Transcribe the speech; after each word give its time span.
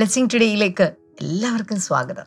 Blessing 0.00 0.28
ടുഡേയിലേക്ക് 0.34 0.82
എല്ലാവർക്കും 1.20 1.80
സ്വാഗതം. 1.80 2.24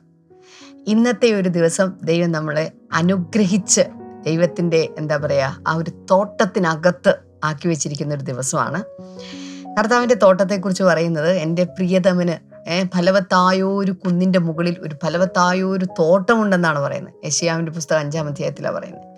ഇന്നത്തെ 0.88 1.32
ഒരു 1.32 1.50
ദിവസം 1.50 1.94
ദൈവം 2.04 2.32
നമ്മളെ 2.32 2.72
അനുഗ്രഹിച്ച് 2.94 3.82
ദൈവത്തിന്റെ 4.26 4.90
എന്താ 4.98 5.18
പറയുക 5.18 5.60
ആ 5.68 5.76
ഒരു 5.76 5.92
തോട്ടത്തിനകത്ത് 6.12 7.16
ആക്കി 7.44 7.68
വെച്ചിരിക്കുന്ന 7.68 8.14
ഒരു 8.14 8.22
ദിവസമാണ്. 8.22 8.84
കർത്താവിന്റെ 9.80 10.16
തോട്ടത്തെക്കുറിച്ച് 10.16 10.84
പറയുന്നത് 10.84 11.30
എന്റെ 11.30 11.64
പ്രിയതമന് 11.64 12.36
ഫലവത്തായോ 12.98 13.78
ഒരു 13.78 13.92
കുന്നിന്റെ 13.92 14.40
മുകളിൽ 14.40 14.76
ഒരു 14.82 14.96
ഫലവത്തായോ 15.04 15.70
ഒരു 15.70 15.86
തോട്ടമുണ്ടെന്നാണ് 15.86 16.80
പറയുന്നത്. 16.80 17.26
യശിയാവിന്റെ 17.26 17.72
പുസ്തകം 17.72 18.00
അഞ്ചാം 18.00 18.28
അധ്യായത്തിലാണ് 18.28 18.76
പറയുന്നത്. 18.76 19.13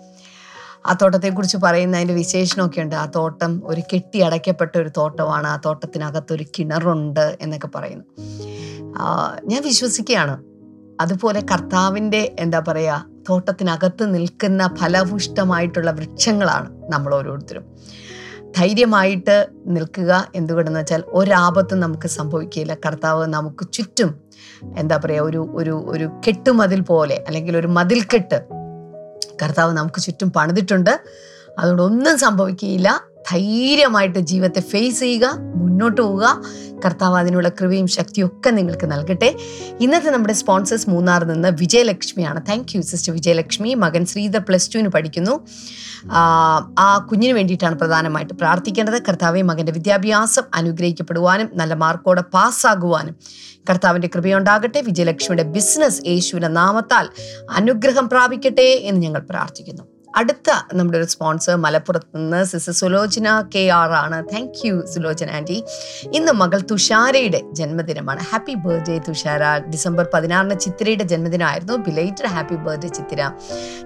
ആ 0.86 0.96
തോട്ടത്തെക്കുറിച്ച് 1.02 1.56
പറയുന്ന 1.56 1.96
അതിന്റെ 1.96 2.14
വിശേഷണമൊക്കെ 2.14 2.80
ഉണ്ട് 2.80 2.94
ആ 2.94 3.06
തോട്ടം 3.06 3.62
ഒരു 3.64 3.82
കെട്ടി 3.92 4.18
അടയ്ക്കപ്പെട്ട 4.18 4.78
ഒരു 4.78 4.88
തോട്ടമാണ്. 4.88 5.46
ആ 5.46 5.56
തോട്ടത്തിനകത്ത് 5.56 6.32
ഒരു 6.32 6.44
കിണറുണ്ട് 6.58 7.36
എന്നൊക്കെ 7.40 7.68
പറയുന്നു. 7.74 8.04
ഞാൻ 9.44 9.62
വിശ്വസിക്കുകയാണ്. 9.62 10.44
അതുപോലെ 11.00 11.40
കർത്താവിന്റെ 11.40 12.36
എന്താ 12.40 12.58
പറയുക 12.68 13.06
തോട്ടത്തിനകത്ത് 13.30 14.14
നിൽക്കുന്ന 14.14 14.74
ഫലഭൂഷ്ടമായിട്ടുള്ള 14.74 15.90
വൃക്ഷങ്ങളാണ് 15.90 16.92
നമ്മൾ 16.92 17.14
ഓരോരുത്തരും. 17.14 17.64
ധൈര്യമായിട്ട് 18.58 19.48
നിൽക്കുക 19.66 20.28
എന്തുകൊണ്ടെന്ന് 20.34 20.80
വെച്ചാൽ 20.80 21.02
ഒരാപത്തും 21.06 21.80
നമുക്ക് 21.80 22.08
സംഭവിക്കില്ല 22.08 22.74
കർത്താവ് 22.74 23.26
നമുക്ക് 23.26 23.72
ചുറ്റും 23.72 24.20
എന്താ 24.76 24.96
പറയുക 24.96 25.22
ഒരു 25.22 25.46
ഒരു 25.54 25.84
ഒരു 25.86 26.20
കെട്ടുമതിൽ 26.26 26.80
പോലെ 26.80 27.24
അല്ലെങ്കിൽ 27.26 27.56
ഒരു 27.56 27.66
മതിൽക്കെട്ട് 27.66 28.55
കർത്താവ് 29.42 29.72
നമുക്ക് 29.72 30.00
ചുറ്റും 30.00 30.32
പണിതിട്ടുണ്ട്. 30.32 31.00
അതുകൊണ്ട് 31.58 31.82
ഒന്നും 31.82 32.18
സംഭവിക്കുകയില്ല. 32.18 33.00
ധൈര്യമായിട്ട് 33.30 34.18
ജീവിതത്തെ 34.18 34.60
ഫേസ് 34.60 35.00
ചെയ്യുക 35.00 35.38
മുന്നോട്ട് 35.54 36.00
പോവുക. 36.00 36.42
കർത്താവ് 36.84 37.18
അതിനുള്ള 37.18 37.48
കൃപയും 37.48 37.86
ശക്തിയും 37.86 38.26
ഒക്കെ 38.26 38.50
നിങ്ങൾക്ക് 38.50 38.92
നൽകട്ടെ. 38.92 39.36
ഇന്നത്തെ 39.80 40.10
നമ്മുടെ 40.10 40.34
സ്പോൺസേഴ്സ് 40.34 40.90
മൂന്നാറിൽ 40.90 41.26
നിന്ന് 41.26 41.48
വിജയലക്ഷ്മിയാണ്. 41.48 42.42
Thank 42.48 42.76
you 42.76 42.80
sister 42.80 43.12
Vijayalakshmi. 43.12 43.74
മകൻ 43.74 44.06
ശ്രീധർ 44.06 44.40
പ്ലസ് 44.40 44.74
ടുവിന് 44.74 44.88
പഠിക്കുന്നു. 44.88 45.46
ആ, 46.78 47.08
കുഞ്ഞിന് 47.10 47.32
വേണ്ടിയിട്ടാണ് 47.32 47.78
പ്രധാനമായിട്ട് 47.78 48.34
പ്രാർത്ഥിക്കേണ്ടത്. 48.34 49.02
കർത്താവെ 49.02 49.42
മകന്റെ 49.42 49.72
വിദ്യാഭ്യാസം 49.72 50.42
അനുഗ്രഹിക്കപ്പെടുവാനും 50.54 51.50
നല്ല 51.54 51.74
മാർക്കോടെ 51.74 52.22
പാസ്സാകുവാനും 52.22 53.16
കർത്താവിന്റെ 53.70 54.10
കൃപയുണ്ടാകട്ടെ. 54.14 54.80
വിജയലക്ഷ്മിയുടെ 54.80 55.42
ബിസിനസ് 55.42 56.02
യേശുവിന്റെ 56.06 56.48
നാമത്താൽ 56.48 57.08
അനുഗ്രഹം 57.50 58.08
പ്രാപിക്കട്ടെ 58.08 58.80
എന്ന് 58.82 59.02
ഞങ്ങൾ 59.02 59.20
പ്രാർത്ഥിക്കുന്നു. 59.20 59.95
അടുത്ത 60.16 60.50
നമ്മുടെ 60.74 60.98
ഒരു 60.98 61.06
സ്പോൺസർ 61.06 61.54
മലപ്പുറത്ത് 61.54 62.16
നിന്ന് 62.16 62.44
സിസ്റ്റർ 62.44 62.72
സുലോചന 62.72 63.28
കെ 63.54 63.62
ആർ 63.78 63.90
ആണ്. 63.92 64.18
Thank 64.24 64.60
you 64.66 64.76
Sulochana 64.94 65.30
aunty. 65.30 65.64
ഇന്ന് 66.12 66.32
മകൾ 66.32 66.60
തുഷാരയുടെ 66.70 67.40
ജന്മദിനമാണ്. 67.52 68.20
Happy 68.30 68.54
birthday 68.54 68.98
Thushara. 69.08 69.42
ഡിസംബർ 69.58 70.06
പതിനാറിന് 70.14 70.56
ചിത്രയുടെ 70.60 71.04
ജന്മദിനമായിരുന്നു. 71.04 71.76
ബിലേറ്റഡ് 71.88 72.26
ഹാപ്പി 72.26 72.54
ബർത്ത്ഡേ 72.54 72.88
ചിത്ര 72.88 73.20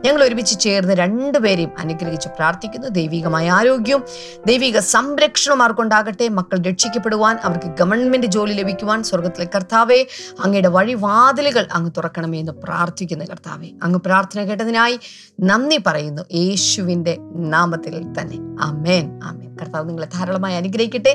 ഞങ്ങൾ 0.05 0.25
ഒരുമിച്ച് 0.25 0.61
ചേർന്ന് 0.61 0.95
രണ്ടുപേരെയും 0.95 1.73
അനുഗ്രഹിച്ച് 1.79 2.29
പ്രാർത്ഥിക്കുന്നു. 2.29 2.89
ദൈവികമായ 2.89 3.51
ആരോഗ്യവും 3.51 4.05
ദൈവിക 4.47 4.79
സംരക്ഷണം 4.95 5.63
അവർക്കുണ്ടാകട്ടെ 5.63 6.29
മക്കൾ 6.29 6.59
രക്ഷിക്കപ്പെടുവാൻ 6.71 7.37
അവർക്ക് 7.45 7.67
ഗവൺമെന്റ് 7.83 8.27
ജോലി 8.27 8.53
ലഭിക്കുവാൻ 8.53 9.03
സ്വർഗത്തിലെ 9.03 9.49
കർത്താവെ 9.55 10.01
അങ്ങയുടെ 10.45 10.69
വഴിവാതിലുകൾ 10.69 11.67
അങ്ങ് 11.73 11.91
തുറക്കണമേ 11.97 12.39
എന്ന് 12.39 12.53
പ്രാർത്ഥിക്കുന്നു 12.53 13.25
കർത്താവെ. 13.25 13.71
അങ്ങ് 13.83 14.01
പ്രാർത്ഥന 14.01 14.41
കേട്ടതിനായി 14.45 15.01
നന്ദി 15.41 15.81
പറയുന്നു. 15.87 16.20
യേശുവിന്റെ 16.35 17.19
നാമത്തിൽ 17.35 18.07
തന്നെ. 18.21 18.39
അമേൻ 18.61 19.21
ആമേൻ. 19.25 19.50
കർത്താവ് 19.61 19.89
നിങ്ങളെ 19.89 20.09
ധാരാളമായി 20.15 20.57
അനുഗ്രഹിക്കട്ടെ. 20.57 21.15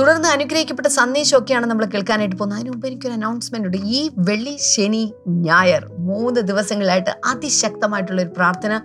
തുടർന്ന് 0.00 0.28
അനുഗ്രഹിക്കപ്പെട്ട 0.28 0.88
സന്ദേശമൊക്കെയാണ് 0.88 1.66
നമ്മൾ 1.66 1.84
കേൾക്കാനായിട്ട് 1.84 2.36
പോകുന്നത്. 2.36 2.58
അതിന് 2.58 2.72
മുമ്പ് 2.72 2.86
എനിക്കൊരു 2.86 3.12
അനൗൺസ്മെന്റ് 3.12 3.68
ഉണ്ട്. 3.68 3.78
ഈ 3.96 4.10
വെള്ളി 4.28 4.54
ശനി 4.72 5.02
ഞായർ 5.28 5.84
മൂന്ന് 6.08 6.40
ദിവസങ്ങളിലായിട്ട് 6.40 7.12
അതിശക്തമായിട്ടുള്ള 7.26 8.22
ഒരു 8.22 8.32
പ്രാർത്ഥന 8.36 8.80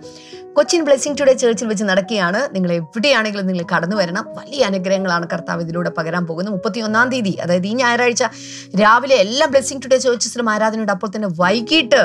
കൊച്ചിൻ 0.56 0.84
ബ്ലെസ്സിങ് 0.84 1.16
ടുഡേ 1.20 1.32
ചേർച്ചിൽ 1.32 1.66
വെച്ച് 1.68 1.84
നടക്കുകയാണ്. 1.84 2.40
നിങ്ങൾ 2.54 2.72
എവിടെയാണെങ്കിലും 2.72 3.46
നിങ്ങൾ 3.46 3.64
കടന്നു 3.72 3.96
വരണം. 3.96 4.24
വലിയ 4.38 4.62
അനുഗ്രഹങ്ങളാണ് 4.64 5.26
കർത്താവ് 5.32 5.62
ഇതിലൂടെ 5.62 5.90
പകരാൻ 5.98 6.26
പോകുന്നത്. 6.26 6.54
മുപ്പത്തി 6.54 6.80
ഒന്നാം 6.80 7.08
തീയതി 7.10 7.34
അതായത് 7.42 7.66
ഈ 7.66 7.74
ഞായറാഴ്ച 7.82 8.24
രാവിലെ 8.80 9.16
എല്ലാ 9.24 9.46
ബ്ലെസ്സിങ് 9.46 9.82
ടുഡേ 9.84 9.98
ചേർച്ചസിലും 9.98 10.50
ആരാധനയുണ്ട് 10.50 10.92
അപ്പോൾ 10.92 11.10
തന്നെ 11.16 11.28
വൈകിട്ട് 11.40 12.00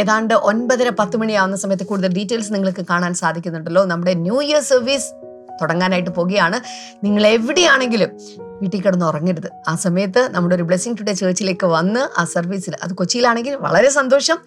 ഏതാണ്ട് 0.00 0.34
ഒൻപതര 0.50 0.90
പത്ത് 0.98 1.16
മണിയാവുന്ന 1.16 1.56
സമയത്ത് 1.56 1.86
കൂടുതൽ 1.86 2.12
ഡീറ്റെയിൽസ് 2.18 2.54
നിങ്ങൾക്ക് 2.54 2.84
കാണാൻ 2.90 3.14
സാധിക്കുന്നുണ്ടല്ലോ. 3.14 3.84
നമ്മുടെ 3.84 4.14
ന്യൂ 4.26 4.38
ഇയർ 4.42 4.62
സർവീസ് 4.72 5.10
തുടങ്ങാനായിട്ട് 5.60 6.10
പോവുകയാണ് 6.10 6.60
നിങ്ങൾ 7.04 7.26
എവിടെയാണെങ്കിലും 7.26 8.08
വീട്ടിൽ 8.62 8.82
കിടന്ന് 8.82 9.06
ഉറങ്ങരുത്. 9.06 9.50
ആ 9.68 9.74
സമയത്ത് 9.74 10.28
നമ്മുടെ 10.30 10.56
ഒരു 10.56 10.62
ബ്ലെസ്സിങ് 10.62 10.96
ടുഡേ 11.00 11.12
ചേർച്ചിലേക്ക് 11.12 11.66
വന്ന് 11.66 12.20
ആ 12.20 12.24
സർവീസിൽ 12.24 12.74
അത് 12.82 12.92
കൊച്ചിയിലാണെങ്കിൽ 12.94 13.54
വളരെ 13.54 13.90
സന്തോഷം. 13.90 14.38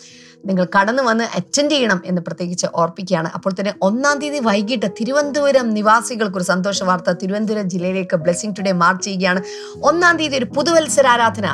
നിങ്ങൾ 0.45 0.67
കടന്നു 0.79 1.03
വന്ന് 1.03 1.23
അറ്റൻഡ് 1.23 1.71
ചെയ്യണം 1.71 2.01
എന്ന് 2.05 2.21
പ്രത്യേകിച്ച് 2.21 2.67
ഓർപ്പിക്കുകയാണ്. 2.75 3.29
അപ്പോൾ 3.35 3.49
തന്നെ 3.59 3.73
ഒന്നാം 3.81 4.19
തീയതി 4.19 4.39
വൈകിട്ട് 4.39 4.85
തിരുവനന്തപുരം 4.85 5.69
നിവാസികൾക്ക് 5.69 6.37
ഒരു 6.37 6.43
സന്തോഷ 6.43 6.83
വാർത്ത 6.83 7.11
തിരുവനന്തപുരം 7.11 7.69
ജില്ലയിലേക്ക് 7.69 8.15
ബ്ലെസ്സിങ് 8.15 8.55
ടുഡേ 8.59 8.71
മാർച്ച് 8.71 9.05
ചെയ്യുകയാണ്. 9.05 9.43
ഒന്നാം 9.81 10.17
തീയതി 10.17 10.37
ഒരു 10.37 10.45
പുതുവത്സരാരാധന. 10.45 11.47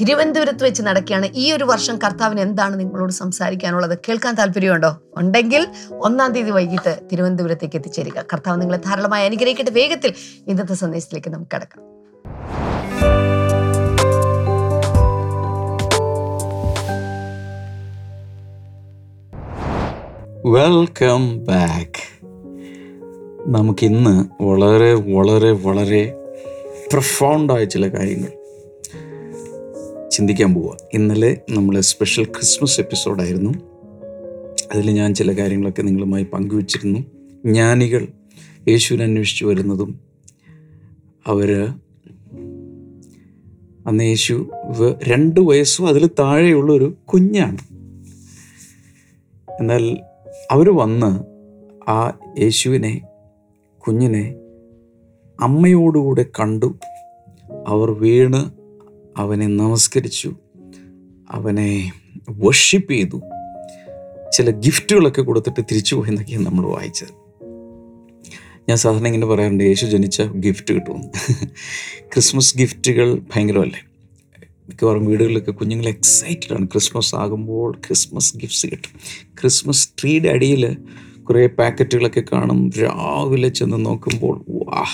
തിരുവനന്തപുരത്ത് 0.00 0.64
വെച്ച് 0.64 0.82
നടക്കുകയാണ്. 0.82 1.28
ഈ 1.34 1.52
ഒരു 1.52 1.64
വർഷം 1.64 1.98
കർത്താവിന് 2.04 2.40
എന്താണ് 2.40 2.80
നിങ്ങളോട് 2.80 3.12
സംസാരിക്കാനുള്ളത്? 3.12 3.98
കേൾക്കാൻ 4.08 4.34
താല്പര്യമുണ്ടോ? 4.34 4.96
ഉണ്ടെങ്കിൽ 5.16 5.66
ഒന്നാം 5.90 6.32
തീയതി 6.32 6.50
വൈകിട്ട് 6.50 6.98
തിരുവനന്തപുരത്തേക്ക് 7.12 7.76
എത്തിച്ചേരുക. 7.76 8.24
കർത്താവ് 8.32 8.60
നിങ്ങളെ 8.60 8.78
ധാരാളമായി 8.78 9.24
അനുഗ്രഹിക്കട്ടെ. 9.24 9.70
വേഗത്തിൽ 9.70 10.12
ഇന്നത്തെ 10.48 10.74
സന്ദേശത്തിലേക്ക് 10.74 11.30
നമുക്ക് 11.30 11.50
കടക്കാം. 11.54 11.92
വെൽക്കം 20.52 21.44
ബാക്ക് 21.44 22.26
നമുക്കിന്ന് 23.46 24.42
വളരെ 24.42 24.94
വളരെ 24.94 25.50
വളരെ 25.50 26.14
പ്രൊഫൗണ്ടായ 26.92 27.64
ചില 27.64 27.88
കാര്യങ്ങൾ 27.88 28.41
ചിന്തിക്കാൻ 30.12 30.54
പോവുക 30.54 30.76
ഇന്നലെ 30.94 31.38
നമ്മൾ 31.50 31.80
സ്പെഷ്യൽ 31.80 32.24
ക്രിസ്മസ് 32.24 32.80
എപ്പിസോഡായിരുന്നു 32.80 33.52
അതിൽ 34.74 34.90
ഞാൻ 34.90 35.14
ചില 35.14 35.38
കാര്യങ്ങളൊക്കെ 35.38 35.82
നിങ്ങളുമായി 35.82 36.24
പങ്കുവച്ചിരുന്നു. 36.24 36.98
ജ്ഞാനികൾ 37.44 38.08
യേശുവിനെ 38.68 39.04
അന്വേഷിച്ചു 39.04 39.44
വരുന്നതും 39.44 40.00
അവർ 41.26 41.68
അന്ന് 43.86 44.04
യേശു 44.04 44.50
രണ്ട് 45.08 45.40
വയസ്സും 45.40 45.88
അതിൽ 45.88 46.10
താഴെയുള്ള 46.18 46.72
ഒരു 46.72 46.94
കുഞ്ഞാണ്. 47.04 47.58
എന്നാൽ 49.60 49.96
അവർ 50.50 50.70
വന്ന് 50.70 51.24
ആ 51.90 52.18
യേശുവിനെ 52.38 53.00
കുഞ്ഞിനെ 53.78 54.34
അമ്മയോടുകൂടെ 55.40 56.22
കണ്ടു. 56.40 56.74
അവർ 57.66 57.90
വീണ് 57.90 58.61
അവനെ 59.16 59.46
നമസ്കരിച്ചു. 59.46 60.34
അവനെ 61.30 61.92
വർഷിപ്പ് 62.30 62.92
ചെയ്തു. 62.92 63.22
ചില 64.36 64.50
ഗിഫ്റ്റുകളൊക്കെ 64.50 65.22
കൊടുത്തിട്ട് 65.22 65.60
തിരിച്ചു 65.60 65.94
പോയെന്നൊക്കെയാണ് 65.94 66.46
നമ്മൾ 66.46 66.66
വായിച്ചത്. 66.66 67.22
ഞാൻ 68.68 68.76
സാധാരണ 68.76 69.06
ഇങ്ങനെ 69.06 69.26
പറയാറുണ്ട് 69.26 69.64
യേശു 69.64 69.86
ജനിച്ച 69.86 70.22
ഗിഫ്റ്റ് 70.22 70.74
കിട്ടുമെന്ന് 70.74 71.46
ക്രിസ്മസ് 72.12 72.58
ഗിഫ്റ്റുകൾ 72.58 73.22
ഭയങ്കരമല്ലേ? 73.34 73.84
മിക്കവാറും 74.68 75.06
വീടുകളിലൊക്കെ 75.06 75.50
കുഞ്ഞുങ്ങൾ 75.50 75.88
എക്സൈറ്റഡ് 75.88 76.54
ആണ്. 76.54 76.66
ക്രിസ്മസ് 76.66 77.14
ആകുമ്പോൾ 77.14 77.72
ക്രിസ്മസ് 77.72 78.36
ഗിഫ്റ്റ്സ് 78.36 78.66
കിട്ടും. 78.66 79.00
ക്രിസ്മസ് 79.40 79.88
ട്രീയുടെ 80.02 80.28
അടിയിൽ 80.28 80.76
കുറേ 81.22 81.46
പാക്കറ്റുകളൊക്കെ 81.46 82.22
കാണും. 82.32 82.70
രാവിലെ 82.70 83.48
ചെന്ന് 83.48 83.86
നോക്കുമ്പോൾ 83.86 84.44
വാ 84.48 84.84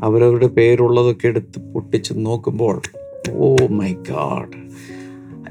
അവരവരുടെ 0.00 0.46
പേരുള്ളതൊക്കെ 0.46 1.26
എടുത്ത് 1.26 1.58
പൊട്ടിച്ച് 1.58 2.12
നോക്കുമ്പോൾ 2.16 2.82
ഓ 3.30 3.56
മൈ 3.70 3.92
ഗാഡ് 3.92 4.70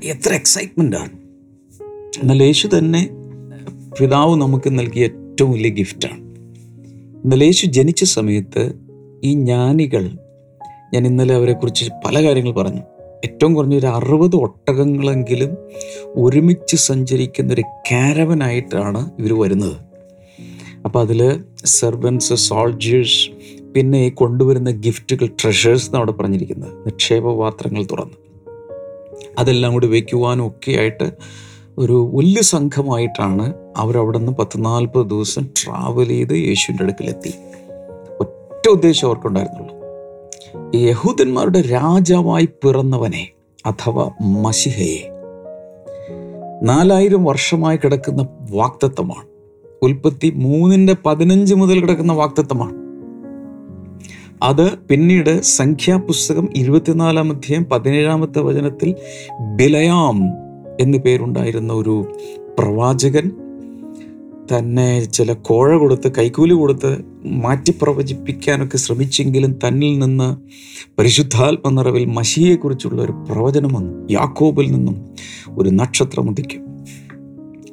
എത്ര 0.06 0.34
എക്സൈറ്റ്മെന്റ് 0.34 0.98
ആണ്. 0.98 1.10
എന്നാൽ 2.22 2.44
യേശു 2.44 2.70
തന്നെ 2.78 3.10
പിതാവ് 4.00 4.36
നമുക്ക് 4.36 4.80
നൽകിയ 4.80 5.04
ഏറ്റവും 5.04 5.52
വലിയ 5.52 5.70
ഗിഫ്റ്റാണ് 5.70 6.20
എന്നാൽ 7.24 7.44
യേശു 7.44 7.66
ജനിച്ച 7.66 8.04
സമയത്ത് 8.04 8.74
ഈ 9.24 9.34
ജ്ഞാനികൾ 9.34 10.18
ഞാൻ 10.94 11.08
ഇന്നലെ 11.08 11.36
അവരെക്കുറിച്ച് 11.36 11.90
പല 12.06 12.24
കാര്യങ്ങൾ 12.24 12.52
പറഞ്ഞു. 12.52 12.82
ഏറ്റവും 13.26 13.54
കുറഞ്ഞ 13.54 13.76
ഒരു 13.76 13.88
അറുപത് 13.88 14.36
ഒട്ടകങ്ങളെങ്കിലും 14.36 15.58
ഒരുമിച്ച് 16.16 16.76
സഞ്ചരിക്കുന്ന 16.76 17.54
ഒരു 17.54 17.62
കാരവനായിട്ടാണ് 17.62 19.12
ഇവർ 19.20 19.40
വരുന്നത്. 19.40 19.78
അപ്പോൾ 20.86 21.00
അതിൽ 21.00 21.44
സെർവൻസ് 21.66 22.34
സോൾജേഴ്സ് 22.34 23.30
പിന്നെ 23.76 24.00
ഈ 24.06 24.10
കൊണ്ടുവരുന്ന 24.10 24.72
ഗിഫ്റ്റുകൾ 24.72 25.26
ട്രഷേഴ്സ് 25.26 25.88
എന്നവിടെ 25.88 26.12
പറഞ്ഞിരിക്കുന്നത്. 26.12 26.86
നിക്ഷേപപാത്രങ്ങൾ 26.86 27.84
തുറന്ന്. 27.84 28.32
അതെല്ലാം 29.40 29.74
കൂടി 29.74 29.88
വയ്ക്കുവാനും 29.88 30.48
ഒക്കെ 30.48 30.72
ആയിട്ട് 30.72 31.12
ഒരു 31.78 32.12
വലിയ 32.14 32.42
സംഘമായിട്ടാണ് 32.42 33.54
അവരവിടെ 33.78 34.18
നിന്ന് 34.18 34.32
പത്ത് 34.32 34.66
നാൽപ്പത് 34.66 35.10
ദിവസം 35.10 35.42
ട്രാവൽ 35.44 36.08
ചെയ്ത് 36.08 36.34
യേശുവിന്റെ 36.34 36.84
അടുക്കലെത്തി. 36.84 37.34
ഒറ്റ 38.20 38.70
ഉദ്ദേശം 38.70 39.08
അവർക്കുണ്ടായിരുന്നുള്ളൂ. 39.08 39.82
യഹൂദന്മാരുടെ 40.76 41.62
രാജാവായി 41.62 42.46
പിറന്നവനെ 42.46 43.30
അഥവാ 43.66 44.10
മഷിഹയെ 44.22 45.08
നാലായിരം 46.64 47.24
വർഷമായി 47.24 47.78
കിടക്കുന്ന 47.78 48.28
വാക്തത്വമാണ്. 48.52 49.28
ഉൽപ്പത്തി 49.82 50.34
മൂന്നിന്റെ 50.36 50.96
പതിനഞ്ച് 51.06 51.56
മുതൽ 51.56 51.82
കിടക്കുന്ന 51.82 52.14
വാക്തത്വമാണ്. 52.14 52.81
അത് 54.44 54.78
പിന്നീട് 54.78 55.42
സംഖ്യാപുസ്തകം 55.42 56.50
ഇരുപത്തിനാലാം 56.56 57.32
അധ്യായം 57.32 57.64
പതിനേഴാമത്തെ 57.64 58.40
വചനത്തിൽ 58.40 58.96
ബിലയാം 59.56 60.22
എന്നു 60.82 60.98
പേരുണ്ടായിരുന്ന 60.98 61.74
ഒരു 61.74 62.16
പ്രവാചകൻ 62.60 63.32
തന്നെ 64.58 65.04
ചില 65.04 65.34
കോഴ 65.34 65.76
കൊടുത്ത് 65.76 66.12
കൈക്കൂലി 66.12 66.54
കൊടുത്ത് 66.54 66.98
മാറ്റി 67.26 67.74
പ്രവചിപ്പിക്കാനൊക്കെ 67.82 68.78
ശ്രമിച്ചെങ്കിലും 68.78 69.54
തന്നിൽ 69.54 70.00
നിന്ന് 70.00 70.38
പരിശുദ്ധാത്മ 71.00 71.70
നിറവിൽ 71.70 72.06
മഷിയെക്കുറിച്ചുള്ള 72.06 73.02
ഒരു 73.02 73.12
പ്രവചനം 73.12 73.74
വന്നു. 73.74 74.08
യാക്കോബിൽ 74.12 74.72
നിന്നും 74.72 75.10
ഒരു 75.58 75.70
നക്ഷത്രം 75.70 76.30
ഉദിക്കും. 76.30 76.86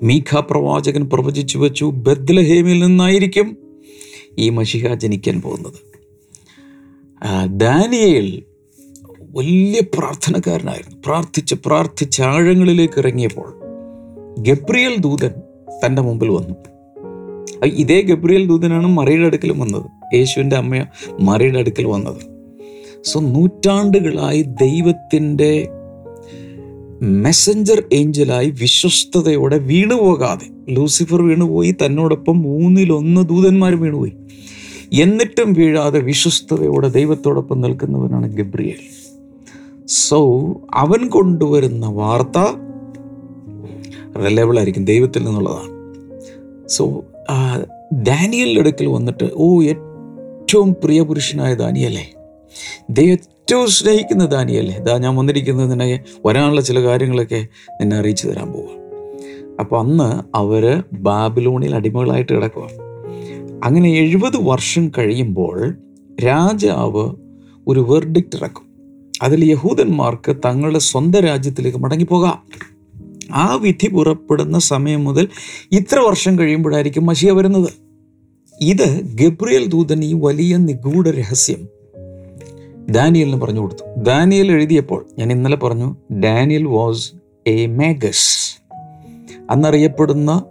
മീഖ 0.02 0.40
പ്രവാചകൻ 0.50 1.08
പ്രവചിച്ചു 1.08 1.58
വെച്ചു 1.58 1.84
ബദ്ലഹേമിൽ 1.84 2.84
നിന്നായിരിക്കും 2.84 3.56
ഈ 4.38 4.48
മഷിഹ 4.48 4.94
ജനിക്കാൻ 4.94 5.40
പോകുന്നത്. 5.40 5.87
ദാനിയേൽ 7.46 8.42
വലിയ 9.30 9.80
പ്രാർത്ഥനക്കാരനായിരുന്നു. 9.80 11.02
പ്രാർത്ഥിച്ച് 11.06 11.54
പ്രാർത്ഥിച്ച് 11.66 12.22
ആഴങ്ങളിലേക്ക് 12.22 12.98
ഇറങ്ങിയപ്പോൾ 12.98 13.58
ഗബ്രിയൽ 14.38 14.96
ദൂതൻ 14.98 15.30
തന്റെ 15.86 16.02
മുമ്പിൽ 16.02 16.28
വന്നു. 16.28 16.54
ഇതേ 17.66 18.00
ഗബ്രിയൽ 18.00 18.46
ദൂതനാണ് 18.46 18.86
മറിയുടെ 18.86 19.26
അടുക്കലും 19.26 19.60
വന്നത്. 19.60 20.14
യേശുവിന്റെ 20.14 20.56
അമ്മ 20.56 20.84
മറിയുടെ 21.20 21.58
അടുക്കൽ 21.58 21.84
വന്നത്. 21.84 22.38
സോ 23.04 23.20
നൂറ്റാണ്ടുകളായി 23.20 24.42
ദൈവത്തിന്റെ 24.42 25.68
മെസ്സഞ്ചർ 27.02 27.82
ഏഞ്ചലായി 27.92 28.50
വിശ്വസ്തയോടെ 28.50 29.58
വീണുപോകാതെ. 29.58 30.74
ലൂസിഫർ 30.74 31.22
വീണുപോയി 31.22 31.70
തന്നോടൊപ്പം 31.70 32.42
മൂന്നിലൊന്ന് 32.42 33.28
ദൂതന്മാർ 33.28 33.74
വീണുപോയി. 33.74 34.12
എന്നിട്ടും 34.92 35.52
വീഴാതെ 35.52 36.00
വിശ്വസ്തതയോടെ 36.00 36.88
ദൈവത്തോടൊപ്പം 36.88 37.60
നിൽക്കുന്നവനാണ് 37.60 38.36
ഗബ്രിയേൽ. 38.36 39.08
സോ 39.86 40.46
അവൻ 40.74 41.08
കൊണ്ടുവരുന്ന 41.08 41.86
വാർത്ത 41.86 42.38
റിലയബിൾ 44.18 44.58
ആയിരിക്കും 44.58 44.84
ദൈവത്തിൽ 44.84 45.24
നിന്നുള്ളതാണ്. 45.24 45.78
സോ 46.66 47.04
ഡാനിയലിന്റെ 48.08 48.60
അടുക്കൽ 48.60 48.86
വന്നിട്ട് 48.86 49.30
ഓ 49.34 49.62
ഏറ്റവും 49.62 50.76
പ്രിയപുരുഷനായ 50.84 51.54
ദാനിയല്ലേ 51.54 52.12
ദൈവം 52.90 53.10
ഏറ്റവും 53.10 53.66
സ്നേഹിക്കുന്ന 53.66 54.24
ദാനിയല്ലേ 54.26 54.78
ദാ 54.78 54.98
ഞാൻ 54.98 55.16
വന്നിരിക്കുന്നത് 55.16 55.70
നിന്നെ 55.70 56.04
വരാനുള്ള 56.26 56.60
ചില 56.60 56.82
കാര്യങ്ങളൊക്കെ 56.82 57.46
നിന്നെ 57.80 57.96
അറിയിച്ചു 57.96 58.28
തരാൻ 58.28 58.52
പോവുക 58.52 58.68
അപ്പോൾ 59.60 59.80
അന്ന് 59.80 60.36
അവർ 60.36 60.82
ബാബിലോണിൽ 60.92 61.74
അടിമകളായിട്ട് 61.74 62.32
കിടക്കുക 62.32 62.87
അങ്ങനെ 63.64 63.90
എഴുപത് 63.90 64.36
വർഷം 64.36 64.92
കഴിയുമ്പോൾ 64.98 65.74
രാജാവ് 66.26 67.14
ഒരു 67.66 67.80
വെർഡിക്റ്റ് 67.80 68.36
ഇറക്കും. 68.36 68.62
അതിൽ 69.22 69.50
യഹൂദന്മാർക്ക് 69.50 70.36
തങ്ങളുടെ 70.44 70.78
സ്വന്തം 70.78 71.20
രാജ്യത്തിലേക്ക് 71.20 71.78
മടങ്ങിപ്പോകാം. 71.78 72.42
ആ 73.34 73.54
വിധി 73.54 73.88
പുറപ്പെടുന്ന 73.88 74.58
സമയം 74.58 75.04
മുതൽ 75.04 75.28
ഇത്ര 75.72 75.98
വർഷം 75.98 76.38
കഴിയുമ്പോഴായിരിക്കും 76.38 77.06
മഷിയ 77.06 77.30
വരുന്നത്. 77.30 77.68
ഇത് 78.60 79.00
ഗബ്രിയൽ 79.14 79.66
ദൂതൻ 79.66 80.04
ഈ 80.04 80.12
വലിയ 80.12 80.56
നിഗൂഢ 80.56 81.10
രഹസ്യം. 81.10 81.68
ദാനിയലിന് 82.90 83.40
പറഞ്ഞു 83.40 83.60
കൊടുത്തു. 83.60 84.00
ദാനിയൽ 84.00 84.52
എഴുതിയപ്പോൾ 84.52 85.06
ഞാൻ 85.18 85.32
ഇന്നലെ 85.32 85.56
പറഞ്ഞു 85.56 85.96
ഡാനിയൽ 86.12 86.64
വാസ് 86.64 87.12
എ 87.46 87.66
മേഗസ്. 87.66 88.62
അന്നറിയപ്പെടുന്ന 89.50 90.44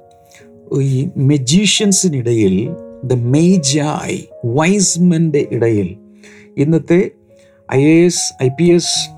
ഈ 0.82 1.10
മെജീഷ്യൻസിനിടയിൽ 1.18 2.70
ദ 3.04 3.14
മേജായ് 3.14 4.20
വൈസ്മെന്റെ 4.46 5.48
ഇടയിൽ 5.52 5.96
ഇന്നത്തെ 6.58 7.12
I 7.74 7.84
A 7.86 8.06
S 8.06 8.44
I 8.44 8.50
P 8.60 8.64
S 8.64 9.10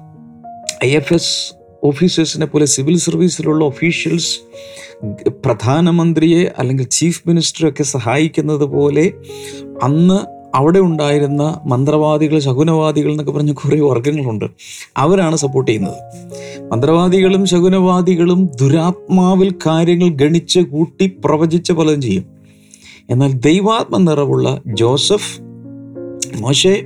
I 0.85 0.89
F 0.89 1.13
S 1.13 1.53
ഓഫീസേഴ്സിനെ 1.83 2.45
പോലെ 2.45 2.65
സിവിൽ 2.65 2.97
സർവീസിലുള്ള 2.97 3.65
ഒഫീഷ്യൽസ് 3.65 4.39
പ്രധാനമന്ത്രിയെ 5.45 6.51
അല്ലെങ്കിൽ 6.57 6.83
ചീഫ് 6.83 7.21
മിനിസ്റ്ററൊക്കെ 7.27 7.83
സഹായിക്കുന്നത് 7.83 8.65
പോലെ 8.65 9.11
അന്ന് 9.83 10.39
അവിടെ 10.55 10.79
ഉണ്ടായിരുന്ന 10.79 11.61
മന്ത്രവാദികൾ 11.65 12.39
ശകുനവാദികൾ 12.39 13.11
എന്നൊക്കെ 13.11 13.31
പറഞ്ഞ 13.31 13.53
കുറേ 13.53 13.79
വർഗങ്ങളുണ്ട് 13.79 14.45
അവരാണ് 14.97 15.35
സപ്പോർട്ട് 15.35 15.71
ചെയ്യുന്നത്. 15.71 15.97
മന്ത്രവാദികളും 16.71 17.45
ശകുനവാദികളും 17.45 18.49
ദുരാത്മാവിൽ 18.61 19.53
കാര്യങ്ങൾ 19.65 20.09
ഗണിച്ച് 20.09 20.59
കൂട്ടി 20.59 21.17
പ്രവചിച്ച് 21.25 21.73
പലതും 21.73 22.01
ചെയ്യും. 22.01 22.38
എന്നാൽ 23.09 23.33
ദൈവാത്മ 23.33 23.97
നിറവുള്ള 23.97 24.61
ജോസഫ് 24.67 25.41
മോശെ 26.37 26.85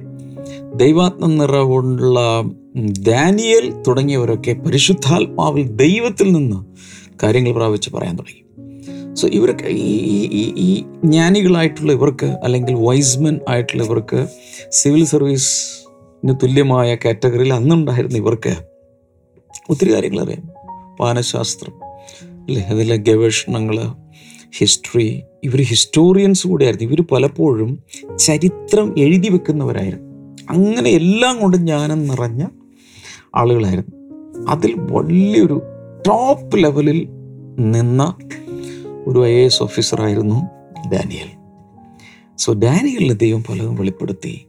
ദൈവാത്മ 0.75 1.25
നിറവുള്ള 1.25 2.19
ദാനിയൽ 2.99 3.83
തുടങ്ങിയവരൊക്കെ 3.87 4.53
പരിശുദ്ധാത്മാവിൽ 4.53 5.67
ദൈവത്തിൽ 5.67 6.31
നിന്ന് 6.31 6.65
കാര്യങ്ങൾ 7.23 7.53
പ്രാപിച്ച് 7.53 7.89
പറയാൻ 7.89 8.15
തുടങ്ങി. 8.15 8.43
സോ 9.15 9.27
ഇവർക്ക് 9.27 9.63
ഈ 9.63 9.97
ഈ- 10.25 10.53
ഈ 10.57 10.83
ജ്ഞാനികളായിട്ടുള്ള 11.03 11.91
ഇവർക്ക് 11.91 12.25
അല്ലെങ്കിൽ 12.25 12.73
വൈസ്മൻ 12.73 13.39
ആയിട്ടുള്ള 13.49 13.83
ഇവർക്ക് 13.83 14.27
സിവിൽ 14.71 15.05
സർവീസിന് 15.05 16.35
തുല്യമായ 16.43 16.95
കാറ്റഗറിയിൽ 16.95 17.53
അന്നുണ്ടായിരുന്ന 17.53 18.17
ഇവർക്ക് 18.17 18.55
ഒത്തിരി 19.69 19.93
കാര്യങ്ങൾ 19.93 20.21
അറിയാം. 20.21 20.43
വാനശാസ്ത്രം 21.01 21.85
അല്ലേ? 22.25 22.61
അതിലെ 22.61 22.95
ഗവേഷണങ്ങൾ 22.95 24.02
ഹിസ്റ്ററി 24.57 25.21
ഇവർ 25.43 25.61
ഹിസ്റ്റോറിയൻസ് 25.61 26.47
കൂടെയായിരുന്നു. 26.47 26.85
ഇവർ 26.85 27.01
പലപ്പോഴും 27.11 27.83
ചരിത്രം 28.19 28.99
എഴുതി 28.99 29.29
വെക്കുന്നവരായിരുന്നു. 29.29 30.13
അങ്ങനെ 30.49 30.89
എല്ലാം 30.89 31.39
കൊണ്ട് 31.39 31.57
ജ്ഞാനം 31.57 32.07
നിറഞ്ഞ 32.07 32.45
ആളുകളായിരുന്നു. 33.35 34.03
അതിൽ 34.49 34.73
വലിയൊരു 34.77 35.61
ടോപ്പ് 36.07 36.63
ലെവലിൽ 36.63 37.07
നിന്ന 37.57 38.15
ഒരു 39.07 39.25
ഐ 39.25 39.31
എ 39.31 39.45
എസ് 39.45 39.63
ഓഫീസറായിരുന്നു 39.63 40.35
ഡാനിയൽ. 40.93 41.29
സോ 42.37 42.53
ഡാനിയലിന് 42.53 43.19
ദൈവം 43.19 43.43
പലതും 43.49 43.75
വെളിപ്പെടുത്തി. 43.75 44.45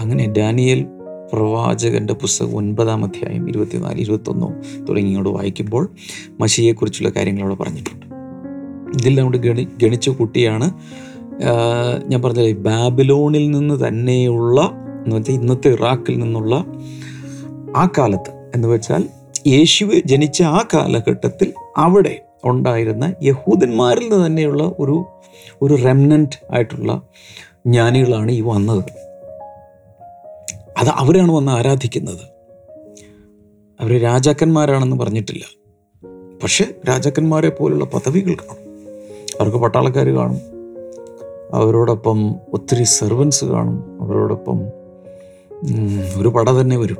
അങ്ങനെ 0.00 0.32
ഡാനിയൽ 0.38 0.86
പ്രവാചകന്റെ 1.32 2.14
പുസ്തകം 2.14 2.56
ഒൻപതാം 2.56 3.04
അധ്യായം 3.04 3.48
ഇരുപത്തിനാല് 3.48 4.00
ഇരുപത്തൊന്നോ 4.00 4.52
തുടങ്ങിയോട് 4.88 5.28
വായിക്കുമ്പോൾ 5.28 5.90
മഷിയെക്കുറിച്ചുള്ള 6.40 7.10
കാര്യങ്ങൾ 7.10 7.42
അവിടെ 7.42 7.54
പറഞ്ഞിട്ടുണ്ട്. 7.54 8.13
ഇതെല്ലാം 8.94 9.24
കൊണ്ട് 9.24 9.38
ഗണി 9.38 9.68
ഗണിച്ച 9.82 10.08
കുട്ടിയാണ്. 10.08 10.72
ഞാൻ 12.08 12.22
പറഞ്ഞില്ലേ 12.22 12.52
ബാബിലോണിൽ 12.52 13.50
നിന്ന് 13.50 13.88
തന്നെയുള്ള 13.88 14.70
എന്ന് 15.04 15.16
വെച്ചാൽ 15.16 15.34
ഇന്നത്തെ 15.34 15.68
ഇറാഖിൽ 15.68 16.18
നിന്നുള്ള 16.18 16.64
ആ 17.76 17.88
കാലത്ത് 17.98 18.50
എന്ന് 18.54 18.68
വെച്ചാൽ 18.68 19.08
യേശു 19.46 19.84
ജനിച്ച 20.04 20.42
ആ 20.42 20.66
കാലഘട്ടത്തിൽ 20.74 21.54
അവിടെ 21.76 22.22
ഉണ്ടായിരുന്ന 22.44 23.14
യഹൂദന്മാരിൽ 23.22 24.08
നിന്ന് 24.08 24.26
തന്നെയുള്ള 24.26 24.62
ഒരു 24.62 25.04
ഒരു 25.62 25.74
റെമനന്റ് 25.74 26.54
ആയിട്ടുള്ള 26.54 27.02
ജ്ഞാനികളാണ് 27.66 28.30
ഈ 28.30 28.40
വന്നത്. 28.40 28.84
അത് 30.78 30.88
അവരാണ് 30.88 31.32
വന്ന് 31.32 31.52
ആരാധിക്കുന്നത്. 31.52 32.34
അവർ 33.80 34.00
രാജാക്കന്മാരാണെന്ന് 34.00 34.96
പറഞ്ഞിട്ടില്ല. 34.96 35.44
പക്ഷെ 36.42 36.64
രാജാക്കന്മാരെ 36.88 37.48
പോലുള്ള 37.48 37.84
പദവികൾ 37.84 38.34
കാണും. 38.34 38.63
അവർക്ക് 39.40 39.58
പട്ടാളക്കാർ 39.58 40.08
കാണും. 40.08 40.38
അവരോടൊപ്പം 41.54 42.34
ഒത്തിരി 42.52 42.84
സെർവൻസ് 42.84 43.44
കാണും. 43.44 44.02
അവരോടൊപ്പം 44.02 44.60
ഒരു 46.16 46.28
പട 46.28 46.50
തന്നെ 46.50 46.76
വരും. 46.76 46.96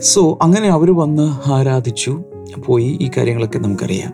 സോ 0.00 0.38
അങ്ങനെ 0.42 0.68
അവർ 0.68 0.96
വന്ന് 0.96 1.48
ആരാധിച്ചു. 1.50 2.22
പോയി 2.66 2.98
ഈ 3.02 3.10
കാര്യങ്ങളൊക്കെ 3.16 3.58
നമുക്കറിയാം. 3.58 4.12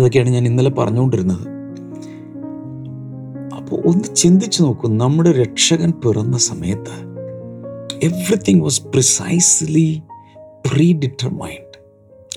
അതൊക്കെയാണ് 0.00 0.30
ഞാൻ 0.30 0.46
ഇന്നലെ 0.46 0.70
പറഞ്ഞുകൊണ്ടിരുന്നത്. 0.70 1.48
അപ്പോൾ 3.56 3.76
ഒന്ന് 3.76 4.14
ചിന്തിച്ചു 4.14 4.62
നോക്കൂ 4.62 4.88
നമ്മുടെ 4.88 5.32
രക്ഷകൻ 5.32 5.90
പിറന്ന 5.90 6.38
സമയത്ത് 6.38 7.12
everything 8.02 8.62
was 8.62 8.82
precisely 8.82 10.02
pre 10.66 10.92
determined 10.92 11.78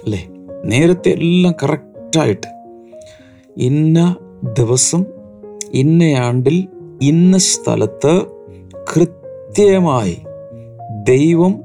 അല്ലേ? 0.03 0.27
നേരത്തെ 0.65 1.09
എല്ലാം 1.09 1.53
കറക്റ്റായിട്ട് 1.63 2.54
ഇന്ന 3.57 4.15
ദിവസം 4.43 5.05
ഇന്നയാണ്ടിൽ 5.73 6.67
ഇന്ന 7.01 7.37
സ്ഥലത്ത് 7.37 8.25
കൃത്യമായി 8.95 10.17
ദൈവം 11.03 11.61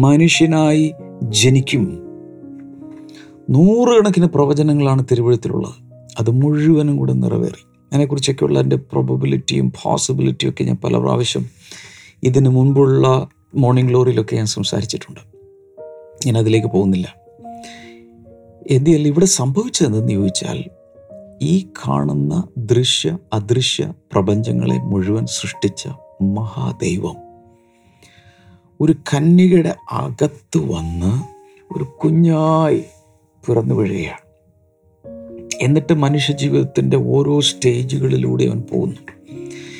മനുഷ്യനായി 0.00 0.94
ജനിക്കും. 1.22 2.02
നൂറുകണക്കിന് 3.50 4.26
പ്രവചനങ്ങളാണ് 4.26 5.04
തിരുവഴുത്തിലുള്ളത്. 5.10 5.72
അത് 6.18 6.30
മുഴുവനും 6.30 6.96
കൂടെ 6.96 7.12
നിറവേറി. 7.12 7.66
അതിനെക്കുറിച്ചൊക്കെയുള്ള 7.92 8.60
എന്റെ 8.60 8.76
പ്രോബിലിറ്റിയും 8.76 9.72
പോസിബിലിറ്റിയും 9.82 10.50
ഒക്കെ 10.50 10.64
ഞാൻ 10.64 10.76
പല 10.84 10.98
പ്രാവശ്യം 10.98 11.46
ഇതിന് 12.22 12.48
മുൻപുള്ള 12.48 13.28
മോർണിംഗ് 13.54 13.90
ഗ്ലോറിയിലൊക്കെ 13.90 14.36
ഞാൻ 14.36 14.46
സംസാരിച്ചിട്ടുണ്ട്. 14.46 15.20
ഞാൻ 16.26 16.38
അതിലേക്ക് 16.38 16.66
പോകുന്നില്ല. 16.66 17.14
എന്തിയല്ല 18.70 19.08
ഇവിടെ 19.08 19.24
സംഭവിച്ചതെന്ന് 19.24 20.08
ചോദിച്ചാൽ 20.08 20.75
ഈ 21.42 21.66
കാണുന്ന 21.86 22.48
ദൃശ്യ 22.58 23.18
അദൃശ്യ 23.32 23.92
പ്രപഞ്ചങ്ങളെ 24.12 24.78
മുഴുവൻ 24.78 25.26
സൃഷ്ടിച്ച 25.26 25.88
മഹാദൈവം. 26.22 27.16
ഒരു 28.80 28.92
കന്യകയുടെ 28.92 29.74
അകത്ത് 29.92 30.58
വന്ന് 30.58 31.22
ഒരു 31.76 31.84
കുഞ്ഞായി 31.84 32.84
പിറന്നു 33.46 33.74
വീഴുകയാണ്. 33.74 34.26
എന്നിട്ട് 35.60 35.92
മനുഷ്യ 35.92 36.32
ജീവിതത്തിന്റെ 36.32 36.96
ഓരോ 36.96 37.40
സ്റ്റേജുകളിലൂടെ 37.40 38.44
അവൻ 38.44 38.60
പോകുന്നു. 38.60 38.96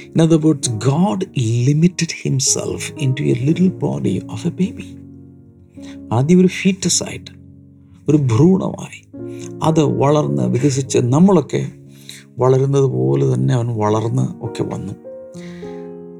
In 0.06 0.22
other 0.22 0.46
words 0.46 0.70
God 0.70 1.40
limited 1.40 2.14
himself 2.22 2.92
into 3.20 3.22
a 3.22 3.32
little 3.32 3.68
body 3.68 4.22
of 4.30 4.46
a 4.46 4.50
baby 4.50 4.96
ആദ്യം 6.12 6.40
ഒരു 6.40 6.46
ഫീറ്റസ് 6.46 7.02
ആയിട്ട് 7.02 7.30
ഒരു 8.08 8.16
ഭ്രൂണമായി 8.16 9.05
അത് 9.62 9.82
വളർന്ന് 9.82 10.42
വികസിച്ച് 10.42 10.98
നമ്മളൊക്കെ 10.98 11.68
വളരുന്നത് 12.38 12.84
പോലെ 12.84 13.34
തന്നെ 13.34 13.54
അവൻ 13.54 13.66
വളർന്ന് 13.66 14.44
ഒക്കെ 14.44 14.62
വന്നു. 14.62 14.92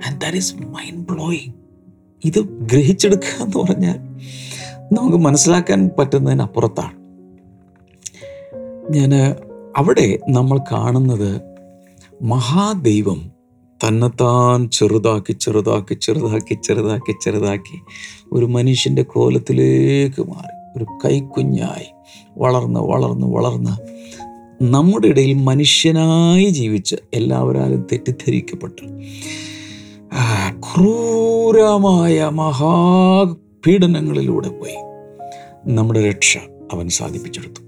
And 0.06 0.20
that 0.20 0.36
is 0.36 0.54
mind 0.54 1.06
blowing 1.10 1.52
ഇത് 2.24 2.40
ഗ്രഹിച്ചെടുക്കുക 2.40 3.44
എന്ന് 3.44 3.58
പറഞ്ഞാൽ 3.58 3.98
നമുക്ക് 4.92 5.16
മനസ്സിലാക്കാൻ 5.16 5.90
പറ്റുന്നതിനപ്പുറത്താണ്. 5.98 7.06
ഞാൻ 8.94 9.14
അവിടെ 9.76 10.18
നമ്മൾ 10.28 10.58
കാണുന്നത് 10.58 11.40
മഹാദൈവം 12.22 13.30
തന്നെത്താൻ 13.86 14.70
ചെറുതാക്കി 14.70 15.32
ചെറുതാക്കി 15.32 15.94
ചെറുതാക്കി 15.94 16.58
ചെറുതാക്കി 16.64 17.14
ചെറുതാക്കി 17.22 17.76
ഒരു 18.32 18.44
മനുഷ്യന്റെ 18.44 19.02
കോലത്തിലേക്ക് 19.02 20.22
മാറി. 20.22 20.78
ഒരു 20.78 20.86
കൈക്കുഞ്ഞായി 21.04 21.95
വളർന്ന് 22.38 22.80
വളർന്ന് 22.80 23.26
വളർന്ന് 23.26 23.96
നമ്മുടെ 24.62 25.06
ഇടയിൽ 25.06 25.34
മനുഷ്യനായി 25.34 26.44
ജീവിച്ച് 26.44 26.96
എല്ലാവരാലും 27.14 27.86
തെറ്റിദ്ധരിക്കപ്പെട്ടു. 27.92 28.82
ക്രൂരമായ 30.60 32.24
മഹാപീഡനങ്ങളിലൂടെ 32.24 34.48
പോയി. 34.48 34.76
നമ്മുടെ 35.74 36.08
രക്ഷ 36.08 36.38
അവൻ 36.72 36.88
സാധിപ്പിച്ചെടുത്തു. 36.88 37.60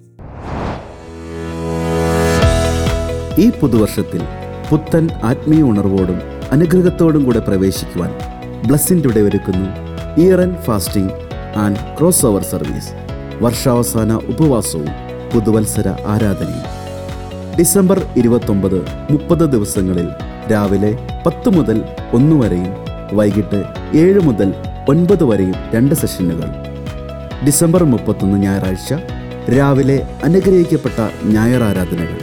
ഈ 3.41 3.51
പുതുവർഷത്തിൽ 3.51 4.23
പുത്തൻ 4.71 5.09
ആത്മീയ 5.25 5.63
ഉണർവോടും 5.63 6.19
അനുഗ്രഹത്തോടും 6.53 7.25
കൂടെ 7.25 7.39
പ്രവേശിക്കുവാൻ 7.39 8.11
ബ്ലസ്സിന്റെ 8.67 9.21
ഒരുക്കുന്നു 9.21 9.67
year 10.21 10.41
and 10.41 10.59
fasting 10.59 11.11
and 11.57 11.99
cross 11.99 12.27
over 12.27 12.43
service 12.43 13.08
വർഷാവസാന 13.43 14.13
ഉപവാസവും 14.13 14.89
പുതുവത്സര 15.33 15.89
ആരാധനയും. 16.07 16.65
ഡിസംബർ 17.59 17.99
ഇരുപത്തൊമ്പത് 18.17 18.79
മുപ്പത് 19.11 19.45
ദിവസങ്ങളിൽ 19.53 20.09
രാവിലെ 20.53 20.99
പത്ത് 21.27 21.49
മുതൽ 21.49 21.79
ഒന്ന് 22.15 22.37
വരെയും 22.43 22.73
വൈകിട്ട് 23.13 23.61
ഏഴ് 23.97 24.21
മുതൽ 24.21 24.55
ഒൻപത് 24.89 25.25
വരെയും 25.25 25.55
രണ്ട് 25.75 25.95
സെഷനുകൾ. 25.95 26.49
ഡിസംബർ 27.47 27.83
മുപ്പത്തൊന്ന് 27.85 28.39
ഞായറാഴ്ച 28.39 28.93
രാവിലെ 29.57 29.99
അനുഗ്രഹിക്കപ്പെട്ട 30.25 30.99
ഞായർ 31.25 31.63
ആരാധനകൾ 31.63 32.19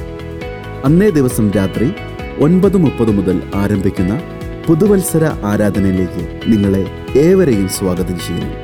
അന്നേ 0.86 1.10
ദിവസം 1.10 1.52
രാത്രി 1.52 1.94
ഒൻപത് 2.40 2.78
മുപ്പത് 2.78 3.12
മുതൽ 3.12 3.42
ആരംഭിക്കുന്ന 3.56 4.22
പുതുവത്സര 4.68 5.26
ആരാധനയിലേക്ക് 5.26 6.24
നിങ്ങളെ 6.48 6.86
ഏവരെയും 7.20 7.70
സ്വാഗതം 7.70 8.18
ചെയ്യുന്നു. 8.20 8.56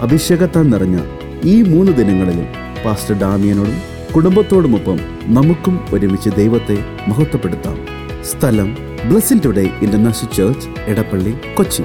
അഭിഷേകത്താൻ 0.00 0.70
നിറഞ്ഞ 0.70 0.98
ഈ 1.44 1.62
മൂന്ന് 1.62 1.92
ദിനങ്ങളിലും 1.92 2.46
പാസ്റ്റർ 2.84 3.18
ഡാമിയനോടും 3.18 3.94
കുടുംബത്തോടുമൊപ്പം 4.14 4.96
നമുക്കും 5.22 5.80
ഒരുമിച്ച് 5.92 6.30
ദൈവത്തെ 6.30 6.78
മഹത്വപ്പെടുത്താം. 7.08 7.78
സ്ഥലം 8.24 8.76
blessing 9.10 9.40
today 9.44 9.70
international 9.82 10.34
church 10.34 10.68
Edappally 10.86 11.34
Kochi. 11.54 11.82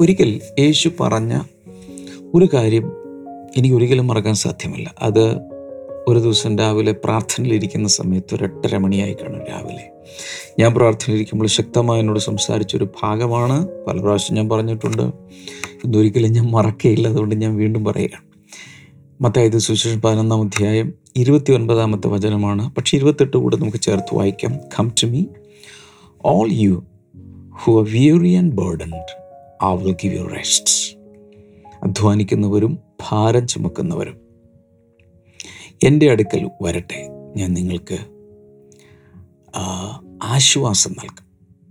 ഒരിക്കൽ 0.00 0.40
യേശു 0.58 0.90
പറഞ്ഞ 1.00 1.40
ഒരു 2.34 2.48
കാര്യം 2.54 2.92
എനിക്ക് 3.56 3.76
ഒരിക്കലും 3.76 4.06
മറക്കാൻ 4.06 4.34
സാധ്യമല്ല. 4.34 4.94
അത് 5.02 5.55
ഒരു 6.08 6.18
ദിവസം 6.18 6.58
രാവിലെ 6.58 6.92
പ്രാർത്ഥനയിലിരിക്കുന്ന 6.92 7.88
സമയത്ത് 7.88 8.34
ഒരു 8.34 8.44
എട്ടര 8.44 8.76
മണിയായി 8.76 9.14
കാണും 9.14 9.40
രാവിലെ. 9.40 9.90
ഞാൻ 10.58 10.74
പ്രാർത്ഥനയിലിരിക്കുമ്പോൾ 10.74 11.46
ശക്തമായി 11.46 12.00
എന്നോട് 12.00 12.18
സംസാരിച്ചൊരു 12.18 12.88
ഭാഗമാണ്. 13.02 13.68
പല 13.86 14.00
പ്രാവശ്യം 14.00 14.36
ഞാൻ 14.36 14.48
പറഞ്ഞിട്ടുണ്ട്. 14.48 15.02
ഇതൊരിക്കലും 15.84 16.32
ഞാൻ 16.32 16.50
മറക്കയില്ല. 16.50 17.08
അതുകൊണ്ട് 17.08 17.34
ഞാൻ 17.34 17.56
വീണ്ടും 17.56 17.84
പറയുകയാണ്. 17.84 18.24
മത്തായത് 19.20 19.58
സുശേഷം 19.58 20.02
പതിനൊന്നാം 20.02 20.42
അധ്യായം 20.42 20.94
ഇരുപത്തി 21.16 21.52
ഒൻപതാമത്തെ 21.52 22.08
വചനമാണ്. 22.08 22.74
പക്ഷേ 22.74 22.96
ഇരുപത്തെട്ട് 22.96 23.36
കൂടെ 23.36 23.56
നമുക്ക് 23.56 23.78
ചേർത്ത് 23.78 24.14
വായിക്കാം. 24.14 24.58
Come 24.78 24.92
to 25.02 25.06
me 25.06 25.24
all 26.24 26.48
you 26.52 26.84
who 27.50 27.80
are 27.80 27.90
weary 27.92 28.34
and 28.34 28.54
burdened 28.54 29.16
I 29.64 29.76
will 29.76 29.92
give 29.92 30.14
you 30.14 30.22
rest 30.22 30.98
അധ്വാനിക്കുന്നവരും 31.82 32.78
ഭാരം 33.10 33.46
ചുമക്കുന്നവരും. 33.46 34.25
എന്റെ 35.84 36.10
അടുക്കൽ 36.10 36.50
വരട്ടെ. 36.62 37.08
ഞാൻ 37.36 37.54
നിങ്ങൾക്ക് 37.54 37.98
ആശ്വാസം 40.22 40.92
നൽകും. 40.92 41.24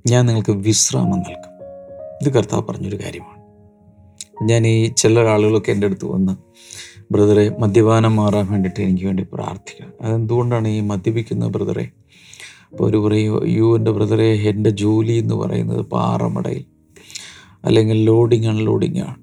ഞാൻ 0.08 0.26
നിങ്ങൾക്ക് 0.26 0.52
വിശ്രാമം 0.52 1.20
നൽകും. 1.20 1.54
ഇത് 2.22 2.34
കർത്താവ് 2.34 2.64
പറഞ്ഞൊരു 2.64 2.96
കാര്യമാണ്. 2.96 3.42
ഞാൻ 4.50 4.68
ഈ 4.68 4.94
ചില 4.98 5.20
ആളുകളൊക്കെ 5.20 5.72
എന്റെ 5.72 5.88
അടുത്ത് 5.88 6.06
വന്ന് 6.06 6.38
ബ്രദറെ 7.14 7.50
മദ്യപാനം 7.60 8.16
മാറാൻ 8.16 8.52
വേണ്ടിയിട്ട് 8.52 8.80
എനിക്ക് 8.80 9.06
വേണ്ടി 9.06 9.28
പ്രാർത്ഥിക്കണം 9.34 9.94
അതെന്തുകൊണ്ടാണ് 10.02 10.68
ഈ 10.68 10.80
മദ്യപിക്കുന്ന 10.80 11.48
ബ്രദറെ? 11.48 11.90
അപ്പോൾ 12.72 12.90
ഒരു 12.90 12.98
പറയും 12.98 13.48
യു 13.48 13.76
എന്റെ 13.76 13.92
ബ്രദറെ 13.92 14.24
എന്റെ 14.24 14.70
ജോലി 14.70 15.12
എന്ന് 15.12 15.36
പറയുന്നത് 15.36 15.86
പാറമടയിൽ 15.86 16.66
അല്ലെങ്കിൽ 17.64 18.04
ലോഡിങ് 18.04 18.46
അൺലോഡിങ് 18.46 19.00
ആണ്. 19.00 19.16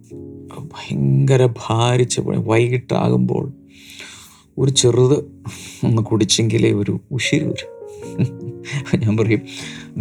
ഭയങ്കര 0.60 1.46
ഭാരിച്ച 1.46 2.20
വൈകിട്ടാകുമ്പോൾ 2.20 3.61
ഒരു 4.58 4.70
ചെറുത് 4.70 5.18
ഒന്ന് 5.84 6.02
കുടിച്ചെങ്കിലേ 6.02 6.72
ഒരു 6.72 7.00
ഉശിരി 7.10 7.44
വരും. 7.44 7.82
ഞാൻ 8.98 9.16
പറയും 9.16 9.42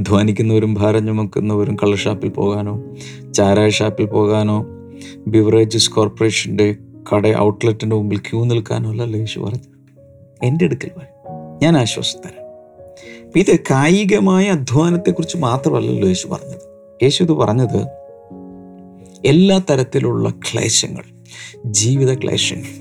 ധ്വാനിക്കുന്നവരും 0.03 0.73
ഭാരം 0.73 1.07
ചുമക്കുന്നവരും 1.07 1.75
കള്ള് 1.75 1.97
ഷാപ്പിൽ 1.97 2.29
പോകാനോ 2.29 2.83
ചാരായ 3.31 3.69
ഷാപ്പിൽ 3.69 4.05
പോകാനോ 4.05 4.65
ബിവറേജസ് 5.27 5.91
കോർപ്പറേഷന്റെ 5.91 6.75
കട 7.13 7.27
ഔട്ട്ലെറ്റിന്റെ 7.27 7.95
മുമ്പിൽ 7.95 8.17
ക്യൂ 8.17 8.45
നിൽക്കാനോ 8.45 8.89
അല്ലല്ലോ 8.89 9.19
യേശു 9.19 9.39
പറഞ്ഞു 9.39 9.69
എന്റെ 10.43 10.65
അടുക്കൽ 10.65 10.91
വരും. 10.97 11.59
ഞാൻ 11.63 11.77
ആശ്വാസം 11.77 12.19
തരാം 12.19 12.45
അപ്പൊ 13.25 13.39
ഇത് 13.39 13.59
കായികമായ 13.59 14.49
അധ്വാനത്തെക്കുറിച്ച് 14.49 15.37
മാത്രമല്ലല്ലോ 15.37 16.07
യേശു 16.07 16.27
പറഞ്ഞത്. 16.27 16.61
യേശു 17.03 17.23
ഇത് 17.23 17.31
പറഞ്ഞത് 17.31 17.85
എല്ലാ 19.25 19.61
തരത്തിലുള്ള 19.69 20.29
ക്ലേശങ്ങൾ 20.29 21.03
ജീവിത 21.65 22.19
ക്ലേശങ്ങൾ 22.19 22.80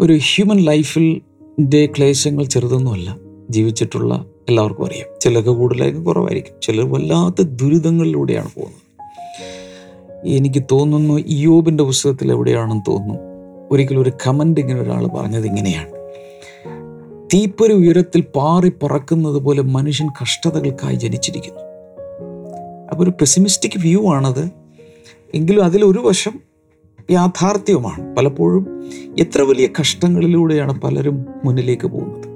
ഒരു 0.00 0.12
ഹ്യൂമൻ 0.12 0.56
ലൈഫിൽ 0.56 1.20
ക്ലേശങ്ങൾ 1.86 2.44
ചെറുതൊന്നുമല്ല. 2.44 3.16
ജീവിച്ചിട്ടുള്ള 3.50 4.24
എല്ലാവർക്കും 4.48 4.86
അറിയാം. 4.86 5.06
ചിലർക്ക് 5.20 5.48
കൂടുതലായിരിക്കും 5.48 6.04
കുറവായിരിക്കും. 6.04 6.54
ചിലർ 6.62 6.92
വല്ലാത്ത 6.92 7.42
ദുരിതങ്ങളിലൂടെയാണ് 7.42 8.48
പോകുന്നത്. 8.56 8.82
എനിക്ക് 10.26 10.62
തോന്നുന്നു 10.72 11.14
ഇയോബിന്റെ 11.14 11.84
പുസ്തകത്തിൽ 11.84 12.30
എവിടെയാണെന്ന് 12.30 12.90
തോന്നുന്നു. 12.90 13.18
ഒരിക്കലും 13.70 14.02
ഒരു 14.02 14.12
കമന്റ് 14.26 14.60
ഇങ്ങനെ 14.60 14.80
ഒരാൾ 14.80 15.06
പറഞ്ഞത് 15.06 15.46
ഇങ്ങനെയാണ്. 15.46 15.90
തീപ്പൊരു 17.34 17.72
ഉയരത്തിൽ 17.72 18.20
പാറി 18.20 18.72
പറക്കുന്നത് 18.82 19.36
പോലെ 19.36 19.62
മനുഷ്യൻ 19.62 20.08
കഷ്ടതകൾക്കായി 20.22 20.94
ജനിച്ചിരിക്കുന്നു. 20.94 21.60
അപ്പോൾ 22.90 23.02
ഒരു 23.02 23.10
പെസിമിസ്റ്റിക് 23.10 23.78
വ്യൂ 23.78 24.12
ആണത്. 24.14 24.50
എങ്കിലും 25.34 25.64
അതിലൊരു 25.64 25.98
വശം 25.98 26.51
യാഥാർത്ഥ്യവുമാണ്. 27.12 28.16
പലപ്പോഴും 28.16 28.64
എത്ര 29.18 29.40
വലിയ 29.42 29.68
കഷ്ടങ്ങളിലൂടെയാണ് 29.80 30.80
പലരും 30.80 31.16
മുന്നിലേക്ക് 31.44 31.86
പോകുന്നത്. 31.86 32.28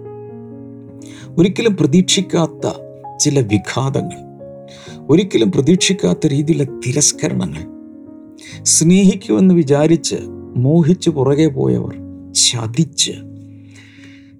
ഒരിക്കലും 1.39 1.77
പ്രതീക്ഷിക്കാത്ത 1.77 2.67
ചില 3.19 3.41
വിഘാതങ്ങൾ 3.41 4.21
ഒരിക്കലും 5.11 5.53
പ്രതീക്ഷിക്കാത്ത 5.53 6.27
രീതിയിലെ 6.27 6.67
തിരസ്കരണങ്ങൾ. 6.87 7.63
സ്നേഹിക്കുമെന്ന് 8.63 9.55
വിചാരിച്ച് 9.55 10.17
മോഹിച്ച് 10.57 11.11
പുറകെ 11.11 11.47
പോയവർ 11.47 11.95
ചതിച്ച് 12.33 13.13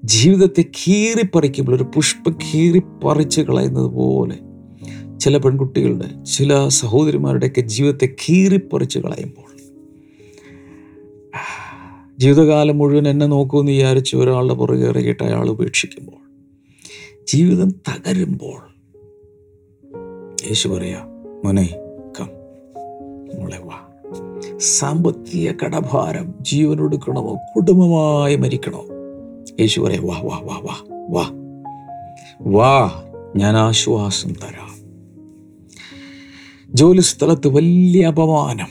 ജീവിതത്തെ 0.05 0.65
കീറിപ്പറിക്കുമ്പോൾ 0.79 1.77
ഒരു 1.77 1.87
പുഷ്പം 1.95 2.33
കീറിപ്പറിച്ച് 2.33 3.41
കളയുന്നത് 3.41 3.91
പോലെ 3.99 4.39
ചില 5.19 5.37
പെൺകുട്ടികളുടെ 5.37 6.09
ചില 6.23 6.69
സഹോദരിമാരുടെയൊക്കെ 6.69 7.61
ജീവിതത്തെ 7.61 8.09
കീറിപ്പറിച്ച് 8.23 8.99
കളയുമ്പോൾ 8.99 9.46
ജീവിതകാലം 12.19 12.79
മുഴുവൻ 12.79 13.09
എന്നെ 13.09 13.27
നോക്കുമെന്ന് 13.27 13.73
വിചാരിച്ച് 13.73 14.17
ഒരാളുടെ 14.17 14.55
പുറകെ 14.55 14.89
ഇറങ്ങിയിട്ട് 14.89 15.23
അയാൾ 15.23 15.49
ഉപേക്ഷിക്കുമ്പോൾ 15.49 16.31
ജീവിതം 17.29 17.71
തകരുമ്പോൾ 17.71 18.77
യേശു 20.49 20.69
പറയാ 20.69 21.05
മോനെ 21.45 21.69
കം 22.21 22.29
വാ. 23.65 23.87
സാമ്പത്തിക 24.59 25.53
കടഭാരം 25.65 26.35
ജീവനൊടുക്കണമോ 26.41 27.37
കുടുംബമായി 27.57 28.37
മരിക്കണോ? 28.37 28.85
യേശു 29.61 29.81
പറയാ 29.81 30.01
വാ 30.03 30.21
വാ 30.21 30.39
വാ 30.43 30.61
വാ 30.63 30.85
വാ. 31.09 31.31
വാ 32.41 33.03
ഞാൻ 33.37 33.57
ആശ്വാസം 33.57 34.33
തരാം. 34.33 34.77
ജോലി 36.75 37.01
സ്ഥലത്ത് 37.01 37.49
വലിയ 37.49 38.07
അപമാനം 38.07 38.69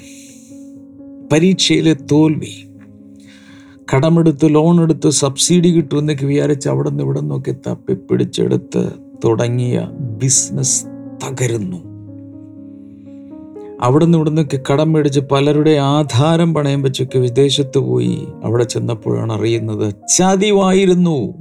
പരീക്ഷയിലെ 1.32 1.94
തോൽവി 1.94 2.65
കടമെടുത്ത് 3.94 4.56
ലോൺ 4.56 4.82
എടുത്ത് 4.82 5.10
സബ്സിഡി 5.10 5.68
കിട്ടുമെന്നൊക്കെ 5.68 6.26
വിചാരിച്ച് 6.26 6.70
അവിടെ 6.70 6.90
നിന്ന് 6.90 7.04
ഇവിടെ 7.04 7.20
നിന്നൊക്കെ 7.20 7.56
തപ്പിപ്പിടിച്ചെടുത്ത് 7.68 8.92
തുടങ്ങിയ 9.26 9.90
ബിസിനസ് 10.00 10.86
തകരുന്നു. 11.26 11.78
അവിടെ 13.82 14.06
നിന്ന് 14.06 14.18
ഇവിടെ 14.18 14.30
നിന്നൊക്കെ 14.30 14.60
കടം 14.72 14.94
മേടിച്ച് 14.94 15.20
പലരുടെ 15.20 15.72
ആധാരം 15.72 16.54
പണയം 16.54 16.82
വെച്ചൊക്കെ 16.82 17.20
വിദേശത്ത് 17.20 17.78
പോയി 17.78 18.28
അവിടെ 18.44 18.64
ചെന്നപ്പോഴാണ് 18.64 19.34
അറിയുന്നത് 19.34 19.96
ചതിവായിരുന്നു. 20.18 21.34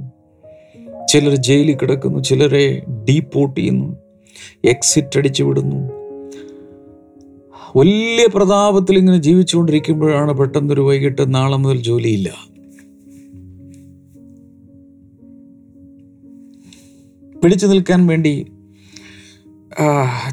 ചിലർ 1.13 1.35
ജയിലിൽ 1.35 1.77
കിടക്കുന്നു 1.77 2.19
ചിലരെ 2.19 2.81
ഡീപ്പോർട്ട് 3.09 3.59
ചെയ്യുന്നു 3.59 3.97
എക്സിറ്റ് 4.65 5.17
അടിച്ചു 5.17 5.43
വിടുന്നു. 5.43 5.94
വലിയ 7.75 8.27
പ്രതാപത്തിൽ 8.35 8.97
ഇങ്ങനെ 8.97 9.17
ജീവിച്ചുകൊണ്ടിരിക്കുമ്പോഴാണ് 9.17 10.33
പെട്ടെന്നൊരു 10.33 10.81
വൈകിട്ട് 10.81 11.33
നാളെ 11.35 11.57
മുതൽ 11.57 11.81
ജോലിയില്ല. 11.81 12.29
പിടിച്ചു 17.43 17.67
നിൽക്കാൻ 17.67 18.07
വേണ്ടി 18.07 18.51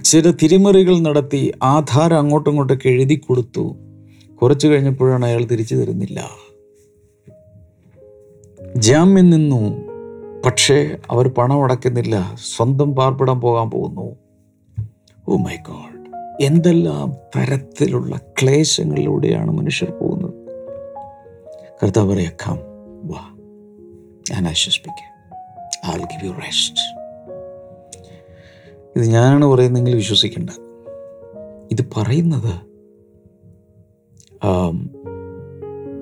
ചില 0.05 0.31
തിരിമറികൾ 0.31 0.99
നടത്തി 0.99 1.53
ആധാരം 1.63 2.19
അങ്ങോട്ടും 2.19 2.51
ഇങ്ങോട്ടൊക്കെ 2.51 2.89
എഴുതി 2.89 3.15
കൊടുത്തു. 3.15 3.77
കുറച്ചു 4.43 4.69
കഴിഞ്ഞപ്പോഴാണ് 4.69 5.25
അയാൾ 5.25 5.45
തിരിച്ചു 5.45 5.75
തരുന്നില്ല. 5.75 6.31
ജാമ്യം 8.77 9.31
നിന്നു. 9.31 9.63
പക്ഷേ 10.47 10.97
അവർ 11.11 11.29
പണം 11.29 11.63
അടയ്ക്കുന്നില്ല 11.63 12.35
സ്വന്തം 12.57 12.95
പാർപ്പിടം 12.95 13.41
പോകാൻ 13.41 13.71
പോകുന്നു. 13.71 14.17
ഓ 15.29 15.37
മൈ 15.37 15.57
ഗോഡ് 15.69 15.92
എന്തെല്ലാം 16.41 17.17
തരത്തിലുള്ള 17.37 18.17
ക്ലേശങ്ങളിലൂടെയാണ് 18.17 19.51
മനുഷ്യർ 19.51 19.91
പോകുന്നത്? 19.91 20.35
കർത്താവ് 21.83 22.12
പറയാം 22.12 22.33
വാ. 23.05 23.37
ഞാൻ 24.33 24.49
ആശ്വസിപ്പിക്കാം. 24.49 25.12
ഗിവ് 25.99 26.25
യു 26.25 26.31
റെസ്റ്റ് 26.31 27.03
ഇത് 28.97 29.07
ഞാനാണ് 29.07 29.45
പറയുന്നതെങ്കിൽ 29.45 29.97
വിശ്വസിക്കേണ്ട. 29.97 30.51
ഇത് 31.71 31.87
പറയുന്നത് 31.97 32.73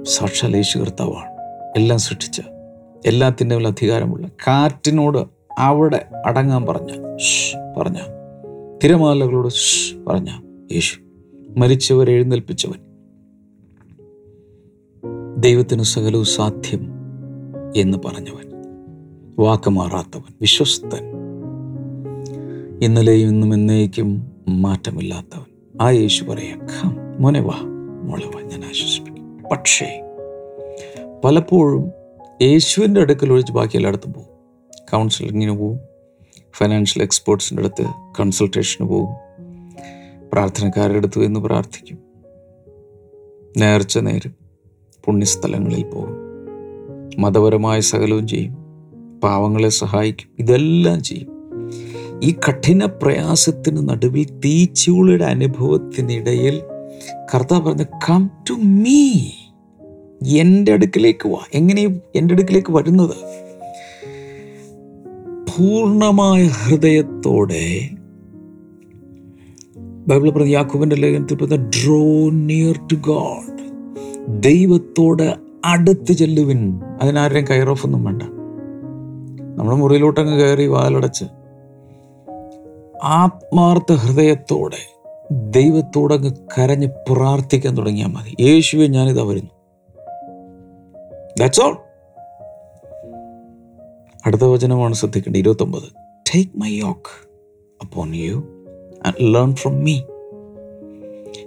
സാക്ഷാൽ 0.04 0.56
യേശു 0.56 0.78
കർത്താവാണ്. 0.78 1.30
എല്ലാം 1.76 1.98
സൃഷ്ടിച്ച 1.98 2.40
എല്ലാത്തിന്റെ 3.06 3.54
അധികാരമുള്ള 3.56 4.26
കാറ്റിനോട് 4.26 5.28
അവിടെ 5.58 6.06
അടങ്ങാൻ 6.26 6.66
പറഞ്ഞു 6.66 6.92
പറഞ്ഞ 7.78 7.96
തിരമാലകളോട് 8.84 9.48
പറഞ്ഞ 10.08 10.28
യേശു 10.72 11.00
മരിച്ചവരെ 11.56 12.12
എഴുന്നേൽപ്പിച്ചവൻ. 12.12 12.80
ദൈവത്തിന് 15.40 15.82
സകലവും 15.82 16.24
സാധ്യം 16.24 16.92
എന്ന് 17.76 17.98
പറഞ്ഞവൻ 17.98 18.46
വാക്ക് 19.38 19.70
മാറാത്തവൻ 19.70 20.34
വിശ്വസ്തൻ. 20.40 21.04
ഇന്നലെയും 22.82 23.28
ഇന്നും 23.28 23.54
എന്നേക്കും 23.54 24.30
മാറ്റമില്ലാത്തവൻ. 24.48 25.78
ആ 25.80 25.90
യേശു 25.90 26.24
പറയാം 26.24 26.60
മോനെ 27.22 27.40
വാ 27.40 27.60
മോളെ 28.02 28.42
ഞാൻ 28.42 28.64
ആശ്വസിപ്പിക്കും. 28.64 29.44
പക്ഷേ 29.52 30.02
പലപ്പോഴും 31.24 31.90
യേശുവിന്റെ 32.42 33.00
അടുക്കൽ 33.00 33.32
ഒഴിച്ച് 33.32 33.52
ബാക്കി 33.52 33.76
എല്ലായിടത്തും 33.76 34.12
പോകും 34.12 34.28
കൗൺസിലിങ്ങിന് 34.92 35.58
പോവും. 35.58 35.89
ഫൈനാൻഷ്യൽ 36.54 37.02
എക്സ്പേർട്സിന്റെ 37.02 37.62
അടുത്ത് 37.62 37.88
കൺസൾട്ടേഷന് 38.20 38.86
പോകും. 38.86 39.14
പ്രാർത്ഥനക്കാരുടെ 40.32 40.96
അടുത്ത് 40.96 41.24
എന്ന് 41.24 41.40
പ്രാർത്ഥിക്കും. 41.40 41.98
നേർച്ച 43.56 43.98
നേരും. 43.98 44.34
പുണ്യസ്ഥലങ്ങളിൽ 45.04 45.84
പോകും. 45.84 46.16
മതപരമായ 47.18 47.80
സകലവും 47.80 48.28
ചെയ്യും. 48.28 48.56
പാവങ്ങളെ 49.20 49.68
സഹായിക്കും. 49.68 50.28
ഇതെല്ലാം 50.38 51.02
ചെയ്യും. 51.02 51.40
ഈ 52.22 52.34
കഠിന 52.48 52.84
പ്രയാസത്തിന് 52.84 53.88
നടുവിൽ 53.88 54.40
തീച്ചുളിയുടെ 54.40 55.24
അനുഭവത്തിനിടയിൽ 55.24 56.62
കർത്താവ് 57.34 57.66
പറഞ്ഞ 57.66 57.82
കം 57.82 58.30
ടു 58.50 58.54
മീ 58.54 59.12
എന്റെ 60.40 60.72
അടുക്കിലേക്ക് 60.72 61.28
വാ. 61.28 61.38
എങ്ങനെ 61.54 62.00
എന്റെ 62.14 62.34
അടുക്കിലേക്ക് 62.34 62.72
വരുന്നത് 62.72 63.16
പൂർണമായ 65.58 66.46
ഹൃദയത്തോടെ 66.46 67.90
ബൈബിൾ 69.78 70.30
പറഞ്ഞ 70.30 70.48
യാക്കുബിന്റെ 70.48 70.96
ലേഖനത്തിൽ 70.96 71.34
പറഞ്ഞ 71.34 71.56
ഡ്രോ 71.56 72.30
നിയർ 72.30 72.86
ടു 72.92 72.94
ഗോഡ് 72.94 73.60
ദൈവത്തോട് 74.42 75.34
അടുത്ത് 75.64 76.12
ചെല്ലുവിൻ. 76.12 76.80
അതിനാരുടെയും 77.02 77.46
കയറോഫൊന്നും 77.50 78.04
വേണ്ട. 78.04 78.22
നമ്മുടെ 79.58 79.76
മുറിയിലോട്ടങ്ങ് 79.76 80.40
കയറി 80.40 80.66
വാലടച്ച്. 80.66 81.24
ആത്മാർത്ഥ 83.04 83.92
ഹൃദയത്തോടെ 83.92 84.94
ദൈവത്തോടങ്ങ് 85.32 86.30
കരഞ്ഞ് 86.58 86.86
പ്രാർത്ഥിക്കാൻ 86.86 87.76
തുടങ്ങിയാൽ 87.76 88.08
മതി. 88.08 88.42
യേശുവെ 88.42 88.86
ഞാനിതാ 88.86 89.22
വരുന്നു. 89.22 89.50
ദാറ്റ്സ് 91.38 91.60
ഓൾ 91.60 91.76
അടുത്ത 94.26 94.44
വചനമാണ് 94.44 94.94
ശ്രദ്ധിക്കേണ്ടത്. 94.94 95.40
ഇരുപത്തൊമ്പത്. 95.40 95.82
Take 96.34 96.50
my 96.56 96.70
yoke 96.72 97.28
upon 97.80 98.14
you 98.14 98.44
and 99.06 99.34
learn 99.34 99.54
from 99.54 99.84
me 99.84 100.00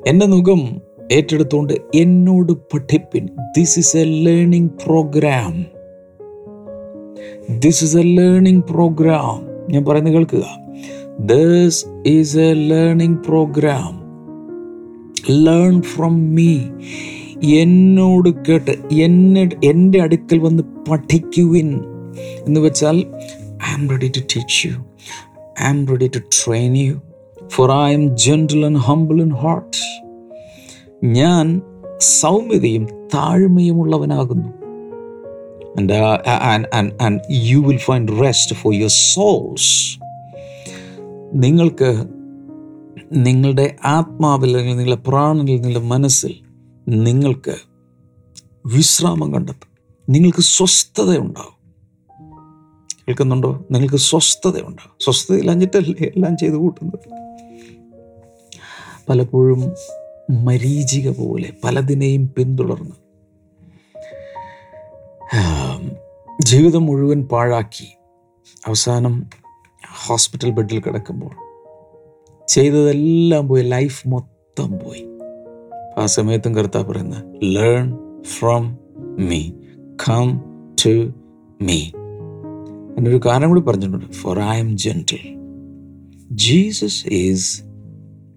എന്റെ 0.07 0.25
മുഖം 0.25 0.81
ഏറ്റെടുത്തുകൊണ്ട് 1.11 1.73
എന്നോട് 1.95 2.51
പഠിപ്പിൻ. 2.51 3.27
This 3.57 3.79
is 3.79 3.97
a 3.97 4.03
learning 4.03 4.71
programme 4.85 5.65
this 7.59 7.83
is 7.83 7.97
a 7.97 8.01
learning 8.01 8.63
programme 8.63 9.45
ഞാൻ 9.71 9.85
പറയുന്നത് 9.85 10.13
കേൾക്കുക. 10.13 10.45
This 11.19 11.85
is 12.07 12.37
a 12.37 12.53
learning 12.53 13.19
programme 13.19 14.03
learn 15.29 15.81
from 15.81 16.35
me 16.35 16.59
എന്നോട് 17.53 18.29
കേട്ട് 18.29 18.93
എന്നെ 18.93 19.49
എന്റെ 19.63 20.01
അടുക്കൽ 20.01 20.37
വന്ന് 20.37 20.63
പഠിക്കുവിൻ. 20.91 21.81
എന്ന് 22.19 22.59
വെച്ചാൽ 22.59 22.97
I 23.53 23.73
am 23.73 23.89
ready 23.89 24.11
to 24.17 24.19
teach 24.19 24.67
you 24.67 24.71
I 25.61 25.65
am 25.65 25.87
ready 25.87 26.07
to 26.15 26.19
train 26.19 26.77
you 26.77 27.01
for 27.47 27.71
I 27.71 27.93
am 27.93 28.17
gentle 28.17 28.65
and 28.65 28.77
humble 28.77 29.21
in 29.21 29.33
heart 29.33 29.77
ഞാൻ 31.05 31.61
സൗമ്യതയും 31.97 32.85
താഴ്മയുമുള്ളവനാകുന്നു. 32.85 34.49
And 35.77 35.93
and 37.01 37.19
you 37.31 37.57
will 37.57 37.77
find 37.77 38.23
rest 38.23 38.55
for 38.55 38.73
your 38.73 38.89
souls 38.89 39.99
നിങ്ങൾക്ക് 41.33 42.05
നിങ്ങളുടെ 43.11 43.75
ആത്മാവിൽ 43.85 44.47
അല്ലെങ്കിൽ 44.47 44.77
നിങ്ങളുടെ 44.77 45.01
പ്രാണനിൽ 45.07 45.55
നിങ്ങളുടെ 45.55 45.85
മനസ്സിൽ 45.85 46.35
നിങ്ങൾക്ക് 46.87 47.55
വിശ്രാമം 48.65 49.33
കണ്ടെത്തും. 49.33 49.69
നിങ്ങൾക്ക് 50.09 50.39
സ്വസ്ഥത 50.39 51.17
ഉണ്ടാവും 51.17 51.62
കേൾക്കുന്നുണ്ടോ? 53.07 53.65
നിങ്ങൾക്ക് 53.71 53.95
സ്വസ്ഥത 53.95 54.57
ഉണ്ടാവും 54.57 54.95
സ്വസ്ഥതയിലഞ്ഞിട്ടല്ലേ 54.99 56.05
എല്ലാം 56.05 56.37
ചെയ്ത് 56.37 56.55
കൂട്ടുന്നത്? 56.55 56.99
പലപ്പോഴും 59.09 59.71
മരീചിക 60.31 61.09
പോലെ 61.09 61.53
പലതിനെയും 61.63 62.33
പിന്തുടർന്ന് 62.37 62.95
ജീവിതം 66.43 66.85
മുഴുവൻ 66.85 67.23
പാഴാക്കി 67.23 67.87
അവസാനം 68.67 69.29
ഹോസ്പിറ്റൽ 70.07 70.51
ബെഡിൽ 70.51 70.79
കിടക്കുമ്പോൾ 70.79 71.33
ചെയ്തതെല്ലാം 72.47 73.47
പോയി 73.47 73.63
ലൈഫ് 73.63 74.07
മൊത്തം 74.07 74.71
പോയി. 74.71 75.05
ആ 75.97 76.05
സമയത്തും 76.05 76.55
കർത്താവ് 76.55 76.85
പറയുന്നത് 76.85 77.23
learn 77.43 77.97
from 78.23 78.77
me 79.19 79.51
come 80.09 80.41
to 80.85 81.11
me 81.61 81.91
എന്നൊരു 82.97 83.21
കാരണം 83.25 83.49
കൂടി 83.49 83.61
പറഞ്ഞിട്ടുണ്ട്. 83.61 84.05
For 84.05 84.39
I 84.39 84.59
am 84.59 84.77
gentle 84.77 85.37
Jesus 86.31 87.07
is 87.07 87.61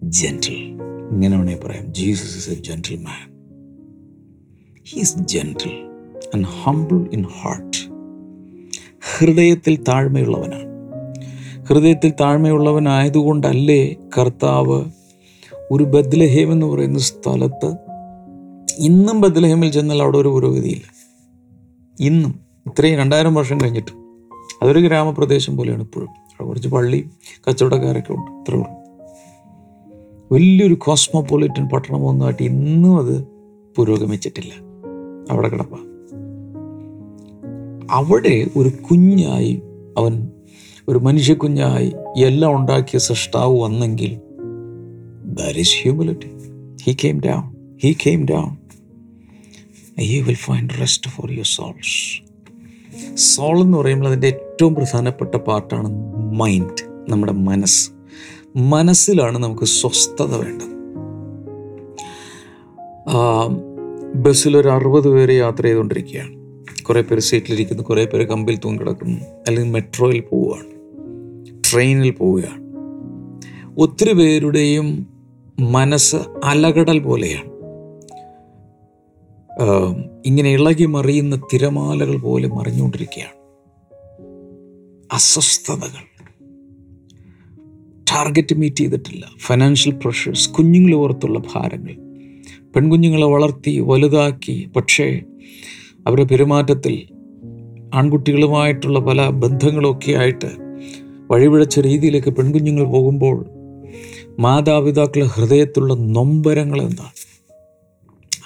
gentle 0.03 0.77
ഇങ്ങനെ 1.11 1.39
വേണേൽ 1.39 1.59
പറയാം. 1.59 1.95
Jesus 1.95 2.37
is 2.37 2.51
a 2.51 2.55
gentleman 2.97 3.37
he's 4.85 5.17
gentle 5.19 5.87
and 6.35 6.47
humble 6.63 7.07
in 7.13 7.25
heart 7.25 7.97
ഹൃദയത്തിൽ 9.19 9.85
താഴ്മയുള്ളവനാണ്. 9.89 10.67
ഹൃദയത്തിൽ 11.67 12.11
താഴ്മയുള്ളവനായതുകൊണ്ടല്ലേ 12.11 13.95
കർത്താവ് 14.19 14.85
ഒരു 15.71 15.85
ബദ്ലഹേം 15.85 16.53
എന്ന് 16.53 16.67
പറയുന്ന 16.67 16.99
സ്ഥലത്ത് 16.99 17.77
ഇന്നും 18.79 19.21
ബദ്ലഹേമിൽ 19.21 19.71
ചെന്നാൽ 19.71 20.03
അവിടെ 20.03 20.19
ഒരു 20.19 20.29
പുരോഗതിയില്ല. 20.29 20.95
ഇന്നും. 22.01 22.41
ഇത്രയും 22.67 22.99
രണ്ടായിരം 22.99 23.35
വർഷം 23.35 23.59
കഴിഞ്ഞിട്ട്. 23.61 24.06
അതൊരു 24.63 24.79
ഗ്രാമപ്രദേശം 24.79 25.57
പോലെയാണ് 25.57 25.83
ഇപ്പോഴും. 25.83 26.09
അവിടെ 26.09 26.45
കുറച്ച് 26.45 26.69
പള്ളി 26.69 27.09
കച്ചവടക്കാരൊക്കെ 27.49 28.13
ഉണ്ട്. 28.13 28.31
ഇത്രേ 28.31 28.59
ഉള്ളൂ. 28.59 28.71
വലിയൊരു 30.33 30.75
കോസ്മോപൊളിറ്റൻ 30.75 31.69
പട്ടണമൊന്നുമായിട്ട് 31.69 32.43
ഇന്നും 32.43 32.99
അത് 32.99 33.25
പുരോഗമിച്ചിട്ടില്ല. 33.77 34.53
അവിടെ 35.31 35.49
കിടപ്പ. 35.49 35.75
അവിടെ 37.91 38.47
ഒരു 38.57 38.69
കുഞ്ഞായി 38.69 39.63
അവൻ 39.99 40.29
ഒരു 40.89 40.99
മനുഷ്യ 40.99 41.35
കുഞ്ഞായി 41.35 41.93
എല്ലാം 42.17 42.57
ഉണ്ടാക്കിയ 42.57 42.99
സൃഷ്ടാവ് 42.99 43.61
വന്നെങ്കിൽ 43.61 44.21
that 45.25 45.59
is 45.59 45.77
humility 45.83 46.29
he 46.83 46.97
came 47.05 47.21
down 47.21 47.77
he 47.85 47.97
came 48.07 48.27
down 48.27 48.57
you 50.01 50.23
will 50.23 50.35
find 50.35 50.71
rest 50.81 51.11
for 51.11 51.33
your 51.33 51.45
souls 51.45 52.26
soul 53.17 53.61
എന്ന് 53.61 53.79
പറയുമ്പോൾ 53.79 54.07
അതിന്റെ 54.07 54.27
ഏറ്റവും 54.27 54.75
പ്രധാനപ്പെട്ട 54.75 55.35
പാർട്ടാണ് 55.35 55.89
മൈൻഡ് 56.35 57.11
നമ്മുടെ 57.11 57.33
മനസ്സ്. 57.33 57.91
മനസ്സിലാണ് 58.57 59.39
നമുക്ക് 59.39 59.65
സ്വസ്ഥത 59.65 60.35
വേണ്ടത്. 60.35 60.77
ബസ്സിൽ 64.15 64.57
ഒരു 64.57 64.69
അറുപത് 64.69 65.09
പേര് 65.09 65.31
യാത്ര 65.31 65.63
ചെയ്തുകൊണ്ടിരിക്കുകയാണ്. 65.63 66.37
കുറേ 66.83 67.01
പേര് 67.01 67.21
സീറ്റിലിരിക്കുന്നു 67.21 67.83
കുറേ 67.83 68.05
പേര് 68.05 68.27
കമ്പിൽ 68.29 68.57
തൂങ്ങി 68.57 68.79
കിടക്കുന്നു 68.79 69.21
അല്ലെങ്കിൽ 69.47 69.73
മെട്രോയിൽ 69.73 70.21
പോവുകയാണ് 70.21 70.67
ട്രെയിനിൽ 71.73 72.11
പോവുകയാണ്. 72.11 72.63
ഒത്തിരി 73.79 74.13
പേരുടെയും 74.13 75.07
മനസ്സ് 75.61 76.17
അലകടൽ 76.45 76.99
പോലെയാണ്. 76.99 77.56
ഇങ്ങനെ 80.27 80.51
ഇളകി 80.51 80.85
മറിയുന്ന 80.85 81.41
തിരമാലകൾ 81.53 82.19
പോലെ 82.19 82.49
മറിഞ്ഞുകൊണ്ടിരിക്കുകയാണ്. 82.49 83.33
അസ്വസ്ഥതകൾ. 85.13 86.27
ടാർഗറ്റ് 88.13 88.55
മീറ്റ് 88.55 88.77
ചെയ്തിട്ടില്ല. 88.77 89.27
ഫൈനാൻഷ്യൽ 89.39 89.95
പ്രഷേഴ്സ് 90.05 90.51
കുഞ്ഞുങ്ങളെ 90.51 90.97
ഓർത്തുള്ള 90.97 91.39
ഭാരങ്ങൾ. 91.39 91.95
പെൺകുഞ്ഞുങ്ങളെ 92.75 93.27
വളർത്തി 93.27 93.81
വലുതാക്കി. 93.81 94.71
പക്ഷേ 94.77 95.21
അവരുടെ 96.07 96.25
പെരുമാറ്റത്തിൽ 96.25 97.09
ആൺകുട്ടികളുമായിട്ടുള്ള 97.95 98.99
പല 98.99 99.29
ബന്ധങ്ങളൊക്കെ 99.29 100.13
ആയിട്ട് 100.13 100.51
വഴിപിഴച്ച 101.31 101.79
രീതിയിലേക്ക് 101.79 102.31
പെൺകുഞ്ഞുങ്ങൾ 102.31 102.85
പോകുമ്പോൾ 102.85 103.47
മാതാപിതാക്കളുടെ 104.39 105.29
ഹൃദയത്തുള്ള 105.29 105.95
നൊമ്പരങ്ങൾ 105.95 106.83
എന്താണ്? 106.83 107.11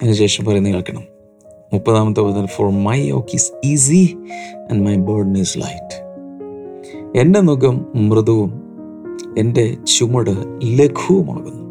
അതിനുശേഷം 0.02 0.44
പറയുന്നത് 0.44 0.74
കേൾക്കണം. 0.74 1.02
മുപ്പതാമത്തെ 1.72 2.20
വചനം 2.20 2.46
for 2.46 2.70
my 2.70 3.06
yoke 3.06 3.28
is 3.34 3.52
easy 3.64 4.16
and 4.70 4.86
my 4.86 4.96
burden 4.96 5.38
is 5.38 5.58
light 5.58 6.02
എന്റെ 7.18 7.40
മുഖം 7.40 7.86
മൃദുവും 7.94 8.62
എന്റെ 9.38 9.76
ചുമട് 9.98 10.58
ലഘുവുമാകുന്നു. 10.64 11.62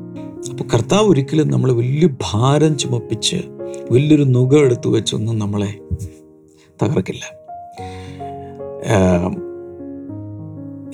അപ്പോൾ 0.49 0.63
കർത്താവ് 0.63 1.07
ഒരിക്കലും 1.07 1.47
നമ്മൾ 1.51 1.71
വലിയ 1.71 2.09
ഭാരം 2.31 2.77
ചുമപ്പിച്ച് 2.77 3.35
വലിയൊരു 3.91 4.23
നുക 4.23 4.55
എടുത്തു 4.55 4.89
വെച്ചൊന്നും 4.89 5.39
നമ്മളെ 5.39 5.75
തകർക്കില്ല. 6.83 7.25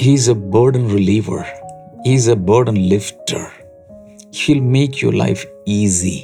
He's 0.01 0.29
a 0.29 0.33
burden 0.33 0.89
reliever 0.89 1.43
he's 2.07 2.29
a 2.29 2.33
burden 2.33 2.75
lifter 2.75 3.41
he'll 4.45 4.59
make 4.59 4.93
your 5.03 5.15
life 5.17 5.47
easy 5.67 6.23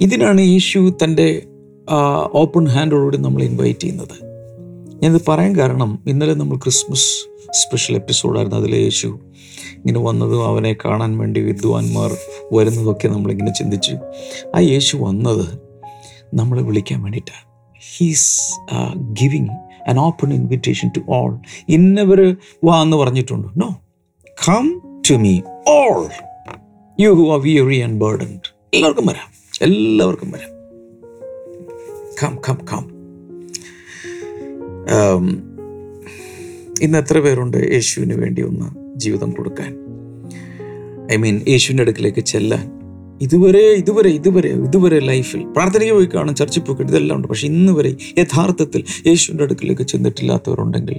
ഇതിനാണ് 0.00 0.40
യേശു 0.40 0.92
തന്റെ 1.04 1.42
ഓപ്പൺ 2.32 2.68
ഹാൻഡോടുകൂടി 2.68 3.16
നമ്മൾ 3.16 3.42
ഇൻവൈറ്റ് 3.42 3.80
ചെയ്യുന്നത്. 3.80 4.16
ഞാനിത് 5.02 5.20
പറയാൻ 5.28 5.56
കാരണം 5.56 6.04
ഇന്നലെ 6.06 6.34
നമ്മൾ 6.34 6.56
ക്രിസ്മസ് 6.56 7.10
സ്പെഷ്യൽ 7.52 7.96
എപ്പിസോഡായിരുന്നു 7.96 8.58
അതിൽ 8.58 8.74
യേശു 8.74 9.06
ഇങ്ങനെ 9.74 10.00
വന്നതും 10.00 10.46
അവനെ 10.46 10.76
കാണാൻ 10.84 11.18
വേണ്ടി 11.18 11.40
വിദ്വാൻമാർ 11.40 12.16
വരുന്നതൊക്കെ 12.52 13.08
നമ്മളിങ്ങനെ 13.08 13.52
ചിന്തിച്ചു. 13.52 13.94
ആ 14.54 14.60
യേശു 14.60 14.96
വന്നത് 14.96 15.46
നമ്മളെ 16.34 16.62
വിളിക്കാൻ 16.62 17.02
വേണ്ടിയിട്ടാണ്. 17.02 17.44
He's 17.98 18.40
giving 18.96 19.48
an 19.88 19.98
open 19.98 20.32
invitation 20.32 20.90
to 20.96 21.00
all 21.08 21.38
ഇന്നവർ 21.68 22.36
വാ 22.64 22.82
എന്ന് 22.82 22.96
പറഞ്ഞിട്ടുണ്ട്. 22.96 23.48
No 23.56 23.80
come 24.48 24.82
to 25.10 25.14
me 25.14 25.40
all 25.68 26.08
you 27.00 27.10
who 27.10 27.32
are 27.32 27.40
weary 27.40 27.80
and 27.80 28.00
burdened 28.00 28.40
എല്ലാവർക്കും 28.74 29.06
വരാം. 29.06 29.30
എല്ലാവർക്കും 29.62 30.30
വരാം. 30.30 30.50
കം 32.22 32.38
കം 32.48 32.66
കം 32.72 33.00
ഇന്ന് 36.82 36.98
എത്ര 36.98 37.18
പേരുണ്ട് 37.18 37.56
യേശുവിന് 37.56 38.14
വേണ്ടി 38.14 38.42
ഒന്ന് 38.42 38.98
ജീവിതം 38.98 39.30
കൊടുക്കാൻ? 39.30 39.76
ഐ 41.12 41.16
മീൻ 41.16 41.40
യേശുവിന്റെ 41.48 41.82
അടുക്കിലേക്ക് 41.82 42.20
ചെല്ലാൻ. 42.20 42.79
ഇതുവരെ 43.20 43.58
ഇതുവരെ 43.58 44.10
ഇതുവരെ 44.10 44.48
ഇതുവരെ 44.48 45.00
ലൈഫിൽ 45.00 45.44
പ്രാർത്ഥനയ്ക്ക് 45.44 45.94
പോയി 45.94 46.08
കാണും 46.14 46.34
ചർച്ചിൽ 46.34 46.60
പോയി 46.60 46.82
ഇതെല്ലാം 46.82 47.16
ഉണ്ട്. 47.16 47.28
പക്ഷെ 47.28 47.46
ഇന്ന് 47.46 47.72
വരെ 47.72 47.96
യഥാർത്ഥത്തിൽ 48.18 48.84
യേശുവിന്റെ 49.06 49.44
അടുക്കിലേക്ക് 49.44 49.82
ചെന്നിട്ടില്ലാത്തവരുണ്ടെങ്കിൽ 49.82 50.98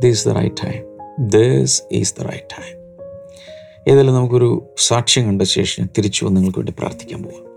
this 0.00 0.28
the 0.28 0.32
right 0.32 0.56
time 0.64 0.82
this 1.20 1.82
is 1.92 2.14
the 2.20 2.22
right 2.22 2.52
time 2.52 2.76
ഏതായാലും 3.88 4.14
നമുക്കൊരു 4.14 4.66
സാക്ഷ്യം 4.78 5.26
കണ്ട 5.26 5.42
ശേഷം 5.42 5.88
തിരിച്ചു 5.98 6.24
വന്ന് 6.24 6.36
നിങ്ങൾക്ക് 6.36 6.58
വേണ്ടി 6.58 6.72
പ്രാർത്ഥിക്കാൻ 6.78 7.22
പോവാം. 7.22 7.49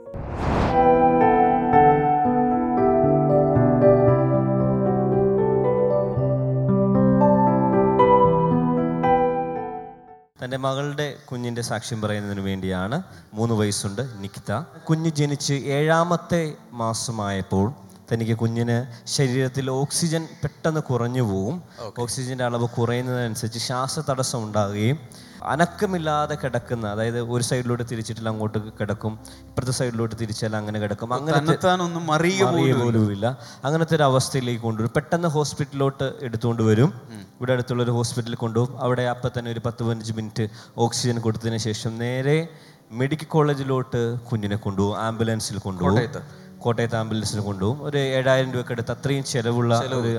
തന്റെ 10.44 10.58
മകളുടെ 10.58 11.06
കുഞ്ഞിന്റെ 11.26 11.62
സാക്ഷ്യം 11.62 12.00
പറയുന്നതിന് 12.02 12.42
വേണ്ടിയാണ് 12.42 12.98
മൂന്ന് 13.34 13.56
വയസ്സുണ്ട് 13.56 14.02
നിക്കിത 14.22 14.54
കുഞ്ഞ് 14.90 15.12
ജനിച്ച് 15.12 15.56
ഏഴാമത്തെ 15.78 16.44
മാസമായപ്പോൾ 16.74 17.68
തനിക്ക് 18.12 18.38
കുഞ്ഞിന് 18.38 18.78
ശരീരത്തിൽ 19.08 19.70
ഓക്സിജൻ 19.72 20.24
പെട്ടെന്ന് 20.44 20.82
കുറഞ്ഞു 20.82 21.22
പോവും. 21.22 21.64
ഓക്സിജന്റെ 22.00 22.44
അളവ് 22.44 22.68
കുറയുന്നതനുസരിച്ച് 22.68 23.60
ശ്വാസതടസ്സം 23.60 24.44
ഉണ്ടാകുകയും 24.44 24.98
അനക്കമില്ലാതെ 25.44 26.36
കിടക്കുന്ന 26.44 26.88
അതായത് 26.88 27.22
ഒരു 27.22 27.44
സൈഡിലോട്ട് 27.44 27.84
തിരിച്ചിട്ടില്ല 27.92 28.30
അങ്ങോട്ട് 28.30 28.60
കിടക്കും 28.80 29.20
ഇപ്പുറത്തെ 29.48 29.72
സൈഡിലോട്ട് 29.72 30.16
തിരിച്ചാൽ 30.20 30.56
അങ്ങനെ 30.56 30.80
കിടക്കും. 30.80 31.14
അങ്ങനെ 31.14 31.84
ഒന്നും 31.84 32.12
അറിയ 32.12 32.44
പോലുമില്ല. 32.44 33.40
അങ്ങനത്തെ 33.66 33.96
ഒരു 33.96 34.04
അവസ്ഥയിലേക്ക് 34.04 34.62
കൊണ്ടുവരും. 34.62 34.92
പെട്ടെന്ന് 34.96 35.28
ഹോസ്പിറ്റലിലോട്ട് 35.28 36.14
എടുത്തുകൊണ്ട് 36.22 36.64
വരും. 36.64 37.02
ഇവിടെ 37.10 37.54
അടുത്തുള്ള 37.54 37.84
ഒരു 37.84 37.92
ഹോസ്പിറ്റലിൽ 37.92 38.36
കൊണ്ടുപോകും. 38.36 38.80
അവിടെ 38.80 39.02
അപ്പം 39.02 39.32
തന്നെ 39.38 39.52
ഒരു 39.52 39.62
പത്ത് 39.66 39.84
പതിനഞ്ച് 39.84 40.14
മിനിറ്റ് 40.14 40.50
ഓക്സിജൻ 40.78 41.20
കൊടുത്തതിന് 41.20 41.58
ശേഷം 41.58 41.98
നേരെ 41.98 42.48
മെഡിക്കൽ 42.92 43.26
കോളേജിലോട്ട് 43.26 44.20
കുഞ്ഞിനെ 44.20 44.56
കൊണ്ടുപോകും. 44.56 45.02
ആംബുലൻസിൽ 45.02 45.58
കൊണ്ടുപോകും. 45.58 46.43
കോട്ടയത്ത് 46.64 46.96
ആംബുലൻസിൽ 46.96 47.40
കൊണ്ടുപോകും. 47.40 47.78
ഒരു 47.88 47.98
ഏഴായിരം 47.98 48.50
രൂപയ്ക്ക് 48.52 48.72
അടുത്ത് 48.72 48.92
അത്രയും 48.92 49.24
ചിലവുള്ള 49.24 49.74
ഒരു 50.00 50.12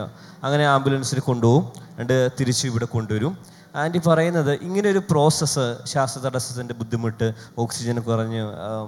അങ്ങനെ 0.44 0.64
ആംബുലൻസിൽ 0.66 1.20
കൊണ്ടുപോകും. 1.20 1.64
എന്നിട്ട് 1.90 2.18
തിരിച്ച് 2.40 2.64
ഇവിടെ 2.66 2.86
കൊണ്ടുവരും. 2.94 3.34
ആന്റി 3.76 4.00
പറയുന്നത് 4.06 4.52
ഇങ്ങനെ 4.66 4.88
ഒരു 4.90 5.00
പ്രോസസ്സ് 5.10 5.64
ശ്വാസതടസ്സത്തിന്റെ 5.84 6.74
ബുദ്ധിമുട്ട് 6.74 7.26
ഓക്സിജൻ 7.58 7.96
കുറഞ്ഞ് 8.00 8.42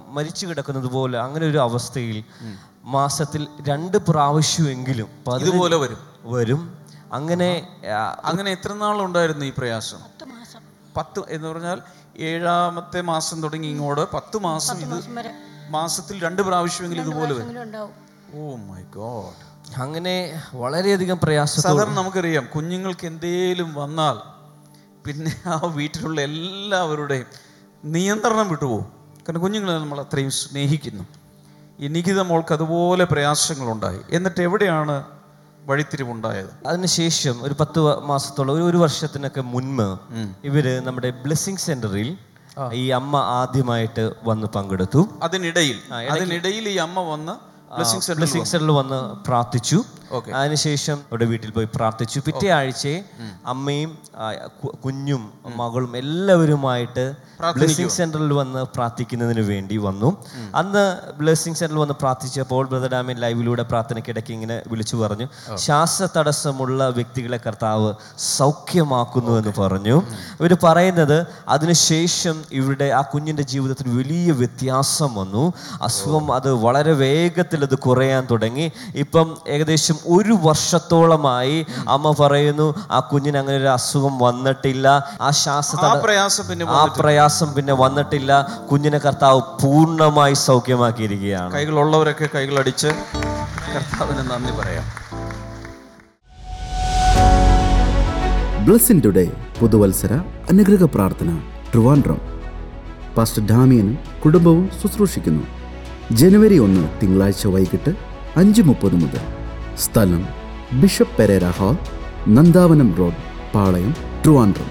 മരിച്ചു 0.09 0.45
കിടക്കുന്നത് 0.47 0.87
പോലെ 0.87 1.17
അങ്ങനെ 1.19 1.45
ഒരു 1.47 1.59
അവസ്ഥയിൽ 1.59 2.19
മാസത്തിൽ 2.97 3.43
രണ്ട് 3.69 3.97
പ്രാവശ്യമെങ്കിലും 4.09 5.09
അതുപോലെ 5.29 5.51
ഇതുപോലെ 5.51 5.77
വരും. 5.77 6.01
വരും. 6.35 6.61
അങ്ങനെ 7.13 7.51
അങ്ങനെ 8.25 8.51
എത്ര 8.51 8.73
നാളുണ്ടായിരുന്നു 8.73 9.45
ഈ 9.45 9.53
പ്രയാസം? 9.59 10.01
പത്ത് 10.97 11.21
എന്ന് 11.29 11.49
പറഞ്ഞാൽ 11.49 11.79
ഏഴാമത്തെ 12.19 13.01
മാസം 13.01 13.43
തുടങ്ങി 13.43 13.69
ഇങ്ങോട്ട് 13.69 14.05
പത്ത് 14.13 14.39
മാസം 14.39 14.77
ഇത് 14.81 14.95
മാസത്തിൽ 15.71 16.23
രണ്ട് 16.23 16.43
പ്രാവശ്യമെങ്കിലും 16.43 17.03
ഇതുപോലെ 17.03 17.33
വരും. 17.35 17.91
ഓ 18.35 18.57
മൈ 18.57 18.83
ഗോഡ് 18.83 19.43
അങ്ങനെ 19.77 20.41
വളരെയധികം 20.55 21.19
പ്രയാസം 21.23 21.63
സാധാരണ 21.63 21.95
നമുക്കറിയാം 21.95 22.49
കുഞ്ഞുങ്ങൾക്ക് 22.55 23.07
എന്തേലും 23.07 23.75
വന്നാൽ 23.75 24.17
പിന്നെ 25.07 25.33
ആ 25.47 25.57
വീട്ടിലുള്ള 25.75 26.21
എല്ലാവരുടെയും 26.21 27.27
നിയന്ത്രണം 27.85 28.49
വിട്ടുപോകും. 28.49 28.87
കാരണം 29.25 29.41
കുഞ്ഞുങ്ങളെ 29.41 29.79
നമ്മൾ 29.79 30.01
അത്രയും 30.01 30.31
സ്നേഹിക്കുന്നു. 30.31 31.05
എനിക്ക് 31.81 32.09
നമ്മൾക്ക് 32.09 32.31
മോൾക്ക് 32.31 32.53
അതുപോലെ 32.53 33.05
പ്രയാസങ്ങളുണ്ടായി. 33.05 34.01
എന്നിട്ട് 34.11 34.41
എവിടെയാണ് 34.41 35.05
വഴിത്തിരിവുണ്ടായത്? 35.67 36.51
അതിനുശേഷം 36.67 37.43
ഒരു 37.43 37.55
പത്ത് 37.61 37.81
മാസത്തോളം 38.11 38.55
ഒരു 38.55 38.63
ഒരു 38.63 38.77
വർഷത്തിനൊക്കെ 38.77 39.41
മുൻപ് 39.41 39.89
ഇവർ 40.45 40.83
നമ്മുടെ 40.85 41.11
ബ്ലെസ്സിങ് 41.11 41.57
സെന്ററിൽ 41.57 42.17
ഈ 42.73 42.85
അമ്മ 42.91 43.17
ആദ്യമായിട്ട് 43.17 44.05
വന്ന് 44.25 44.47
പങ്കെടുത്തു. 44.47 45.09
അതിനിടയിൽ 45.23 45.79
അതിനിടയിൽ 46.13 46.69
ഈ 46.69 46.77
അമ്മ 46.77 47.01
വന്ന് 47.11 47.35
ബ്ലെസ്സിംഗ് 47.77 48.47
സെന്ററിൽ 48.47 48.71
വന്ന്. 48.71 49.01
പ്രാർത്ഥിച്ചു. 49.27 49.85
അതിനുശേഷം 50.35 50.97
അവിടെ 50.97 51.25
വീട്ടിൽ 51.25 51.51
പോയി 51.51 51.69
പ്രാർത്ഥിച്ചു. 51.75 52.19
പിറ്റേ 52.27 52.49
ആഴ്ചയെ 52.49 53.05
അമ്മയും 53.47 53.99
കുഞ്ഞും 54.85 55.33
മകളും 55.57 55.97
എല്ലാവരുമായിട്ട് 55.97 57.15
ബ്ലെസ്സിംഗ് 57.57 57.91
സെന്ററിൽ 57.91 58.33
വന്ന് 58.33 58.65
പ്രാർത്ഥിക്കുന്നതിന് 58.75 59.41
വേണ്ടി 59.41 59.77
വന്നു. 59.77 60.25
അന്ന് 60.55 60.85
ബ്ലെസ്സിംഗ് 61.19 61.59
സെന്ററിൽ 61.59 61.81
വന്ന് 61.81 61.95
പ്രാർത്ഥിച്ചപ്പോൾ 61.95 62.69
ബ്രദർ 62.69 62.91
ഡാമിൻ 62.91 63.17
ലൈവിലൂടെ 63.17 63.63
പ്രാർത്ഥനയ്ക്കിടയ്ക്ക് 63.63 64.33
ഇങ്ങനെ 64.33 64.63
വിളിച്ചു 64.67 64.97
പറഞ്ഞു. 64.97 65.57
ശ്വാസ 65.57 66.03
തടസ്സമുള്ള 66.17 66.89
വ്യക്തികളെ 66.89 67.41
കർത്താവ് 67.47 67.95
സൗഖ്യമാക്കുന്നു 68.19 69.33
എന്ന് 69.39 69.61
പറഞ്ഞു. 69.61 70.03
ഇവർ 70.41 70.57
പറയുന്നത് 70.63 71.27
അതിനുശേഷം 71.49 72.45
ഇവരുടെ 72.53 72.85
ആ 72.85 73.01
കുഞ്ഞിന്റെ 73.01 73.43
ജീവിതത്തിൽ 73.43 73.99
വലിയ 73.99 74.33
വ്യത്യാസം 74.33 75.15
വന്നു. 75.15 75.53
അസുഖം 75.83 76.33
അത് 76.33 76.53
വളരെ 76.53 76.93
വേഗത്തിൽ 76.93 77.66
അത് 77.67 77.75
കുറയാൻ 77.87 78.23
തുടങ്ങി. 78.31 78.67
ഇപ്പം 79.03 79.27
ഏകദേശം 79.55 79.97
ഒരു 80.17 80.35
വർഷത്തോളമായി 80.47 81.59
അമ്മ 81.95 82.15
പറയുന്നു 82.21 82.67
ആ 82.97 83.01
കുഞ്ഞിന് 83.13 83.39
അങ്ങനെ 83.43 83.57
ഒരു 83.63 83.71
അസുഖം 83.77 84.15
വന്നിട്ടില്ല. 84.25 84.87
ആ 85.21 85.31
ശ്വാസ 85.43 85.81
ആ 85.91 85.95
പ്രയാസം 86.07 86.45
പിന്നെ 86.51 86.67
ആ 86.81 86.85
പ്രയാസം 87.01 87.49
പിന്നെ 87.57 87.75
വന്നിട്ടില്ല. 87.85 88.33
കുഞ്ഞിനെ 88.71 88.99
കർത്താവ് 89.07 89.41
പൂർണമായി 89.63 90.37
സൗഖ്യമാക്കിയിരിക്കുകയാണ്. 90.49 91.53
കൈകളുള്ളവരൊക്കെ 91.57 92.29
കൈകളടിച്ച് 92.37 92.93
കർത്താവിന് 93.75 94.25
നന്ദി 94.31 94.55
പറയാം. 94.61 94.87
ബ്ലസ്സിൻ 98.67 98.99
ടുഡേ 99.05 99.27
പുതുവത്സര 99.59 100.13
അനുഗ്രഹ 100.53 100.85
പ്രാർത്ഥന 100.95 101.31
ട്രിവാൻഡ്രം. 101.73 102.19
പാസ്റ്റർ 103.17 103.43
ഡാമിയനും 103.51 103.99
കുടുംബവും 104.25 104.65
ശുശ്രൂഷിക്കുന്നു. 104.81 105.45
ജനുവരി 106.13 106.59
ഒന്ന് 106.59 106.89
തിങ്കളാഴ്ച 107.03 107.47
വൈകിട്ട് 107.47 107.93
അഞ്ച് 108.37 108.63
മുപ്പത് 108.63 108.95
മുതൽ. 108.95 109.23
സ്ഥലം 109.79 110.27
bishop 110.81 111.17
Pereira 111.19 111.45
hall 111.45 111.77
Nandavanam 112.29 112.95
road 112.99 113.23
Palayam 113.55 113.95
Trivandrum. 114.25 114.69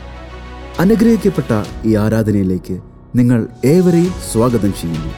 അനുഗ്രഹിക്കപ്പെട്ട 0.80 1.64
ഈ 1.86 1.96
ആരാധനയിലേക്ക് 1.96 2.80
നിങ്ങൾ 3.16 3.48
ഏവരെയും 3.66 4.14
സ്വാഗതം 4.32 4.74
ചെയ്യുന്നു. 4.82 5.12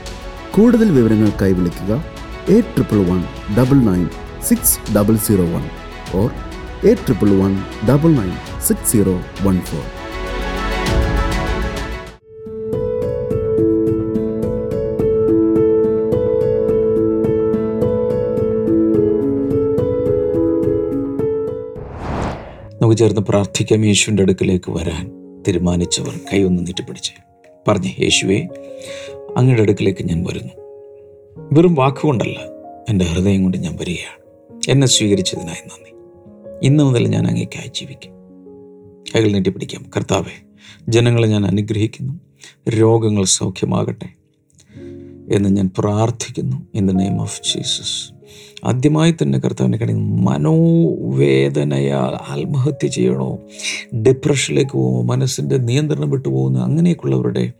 കൂടുതൽ 0.56 0.92
വിവരങ്ങൾ 0.92 1.32
വിളിക്കുക 1.54 2.04
eight 2.50 2.74
triple 2.76 2.98
one 2.98 3.24
double 3.58 3.78
nine 3.78 4.10
six 4.44 4.94
double 4.98 5.16
zero 5.18 5.44
one 5.44 5.64
or 6.16 6.30
eight 6.88 7.02
triple 7.02 7.30
one 7.30 7.64
double 7.90 8.10
nine 8.10 8.34
six 8.62 8.92
zero 8.92 9.14
one 9.44 9.60
four. 9.60 9.97
ചേർന്ന് 22.98 23.22
പ്രാർത്ഥിക്കാം 23.22 23.86
യേശുവിന്റെ 23.86 24.24
അടുക്കിലേക്ക് 24.24 24.72
വരാൻ 24.72 25.12
തീരുമാനിച്ചവർ 25.48 26.20
കൈ 26.34 26.44
ഒന്ന് 26.44 26.68
നീട്ടിപ്പിടിച്ച് 26.68 27.12
പറഞ്ഞു 27.68 27.88
യേശുവേ 27.88 28.48
അങ്ങയുടെ 29.38 29.62
അടുക്കിലേക്ക് 29.62 30.04
ഞാൻ 30.04 30.24
വരുന്നു. 30.24 30.54
വെറും 31.54 31.76
വാക്കുകൊണ്ടല്ല 31.76 32.40
എന്റെ 32.90 33.06
ഹൃദയം 33.06 33.42
കൊണ്ട് 33.42 33.58
ഞാൻ 33.58 33.78
വരികയാണ്. 33.82 34.28
എന്നെ 34.72 34.88
സ്വീകരിച്ചതിനായി 34.88 35.68
നന്ദി. 35.68 35.92
ഇന്ന് 36.68 36.84
മുതൽ 36.84 37.08
ഞാൻ 37.08 37.28
അങ്ങേക്കായി 37.28 37.68
ജീവിക്കും. 37.68 38.12
കൈകൾ 39.16 39.32
നീട്ടിപ്പിടിക്കാം 39.32 39.86
കർത്താവെ 39.98 40.36
ജനങ്ങളെ 40.90 41.28
ഞാൻ 41.28 41.46
അനുഗ്രഹിക്കുന്നു. 41.46 42.14
രോഗങ്ങൾ 42.70 43.24
സൗഖ്യമാകട്ടെ. 43.24 44.17
എന്ന് 45.32 45.50
ഞാൻ 45.50 45.72
പ്രാർത്ഥിക്കുന്നു 45.78 46.58
in 46.76 46.88
the 46.88 46.92
name 46.92 47.22
of 47.22 47.42
Jesus 47.42 48.18
ആദ്യമായി 48.66 49.12
തന്നെ 49.12 49.40
കർത്താവിനെ 49.40 49.78
കണി 49.78 49.94
മനോവേദനയാൽ 49.94 52.32
ആത്മഹത്യ 52.32 52.88
ചെയ്യണോ? 52.88 53.40
ഡിപ്രഷനിലേക്ക് 53.96 54.72
പോകുമോ? 54.72 55.02
മനസ്സിന്റെ 55.02 55.58
നിയന്ത്രണം 55.58 56.10
വിട്ടു 56.10 56.30
പോകുന്നു 56.30 56.60
അങ്ങനെയൊക്കെയുള്ളവരുടെ 56.60 57.52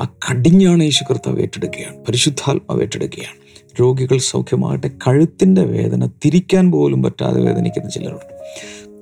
ആ 0.00 0.04
കടിഞ്ഞാണ് 0.04 0.82
യേശു 0.82 1.04
കർത്താവ് 1.10 1.40
ഏറ്റെടുക്കുകയാണ്. 1.40 1.96
പരിശുദ്ധാത്മാവ് 1.96 2.82
ഏറ്റെടുക്കുകയാണ്. 2.82 3.36
രോഗികൾ 3.80 4.18
സൗഖ്യമാകട്ടെ 4.18 4.90
കഴുത്തിന്റെ 5.08 5.62
വേദന 5.62 6.06
തിരിക്കാൻ 6.06 6.72
പോലും 6.72 7.02
പറ്റാതെ 7.02 7.40
വേദനിക്കുന്ന 7.40 7.90
ചിലരുണ്ട്. 7.90 8.38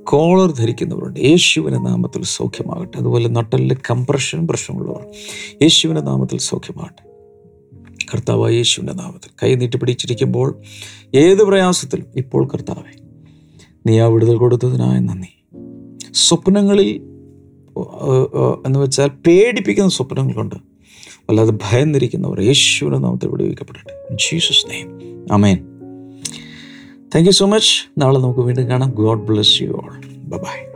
കോളർ 0.05 0.53
ധരിക്കുന്നവരുണ്ട്. 0.53 1.21
യേശുവിന്റെ 1.21 1.79
നാമത്തിൽ 1.79 2.23
സൗഖ്യമാകട്ടെ. 2.23 2.99
അതുപോലെ 2.99 3.29
നട്ടലിന്റെ 3.29 3.77
കംപ്രഷൻ 3.91 4.47
പ്രശ്നമുള്ളവർ. 4.47 5.07
യേശുവിന്റെ 5.63 6.03
നാമത്തിൽ 6.03 6.39
സൗഖ്യമാകട്ടെ. 6.39 7.06
കർത്താവ് 8.15 8.53
യേശുവിന്റെ 8.53 8.93
നാമത്തിൽ. 8.93 9.31
കൈ 9.43 9.55
നീട്ടി 9.55 9.79
പിടിച്ചിരിക്കുമ്പോൾ 9.79 10.59
ഏത് 11.15 11.43
പ്രയാസത്തിലും 11.45 12.07
ഇപ്പോൾ 12.17 12.49
കർത്താവെ 12.55 12.93
നീ 13.87 14.01
ആ 14.01 14.07
വിടുതൽ 14.07 14.37
കൊടുത്തതിനായ 14.37 14.99
നന്ദി. 14.99 15.33
സ്വപ്നങ്ങളിൽ 16.13 16.91
എന്ന് 18.67 18.79
വെച്ചാൽ 18.79 19.11
പേടിപ്പിക്കുന്ന 19.27 19.91
സ്വപ്നങ്ങളുണ്ട്. 19.91 20.55
വല്ലാതെ 21.31 21.53
ഭയന്നിരിക്കുന്നവർ 21.63 22.41
യേശുവിന്റെ 22.41 22.99
നാമത്തിൽ 22.99 23.29
വിടുവിക്കപ്പെടട്ടെ. 23.29 24.15
Jesus 24.15 24.71
name 24.71 24.93
amen 25.33 25.59
thank 27.15 27.29
you 27.29 27.31
so 27.31 27.47
much 27.47 28.01
നാളെ 28.01 28.19
നമുക്ക് 28.19 28.41
വീണ്ടും 28.41 28.69
കാണാം. 28.69 28.91
God 28.91 29.23
bless 29.23 29.63
you 29.63 29.69
all 29.69 30.01
bye 30.17 30.76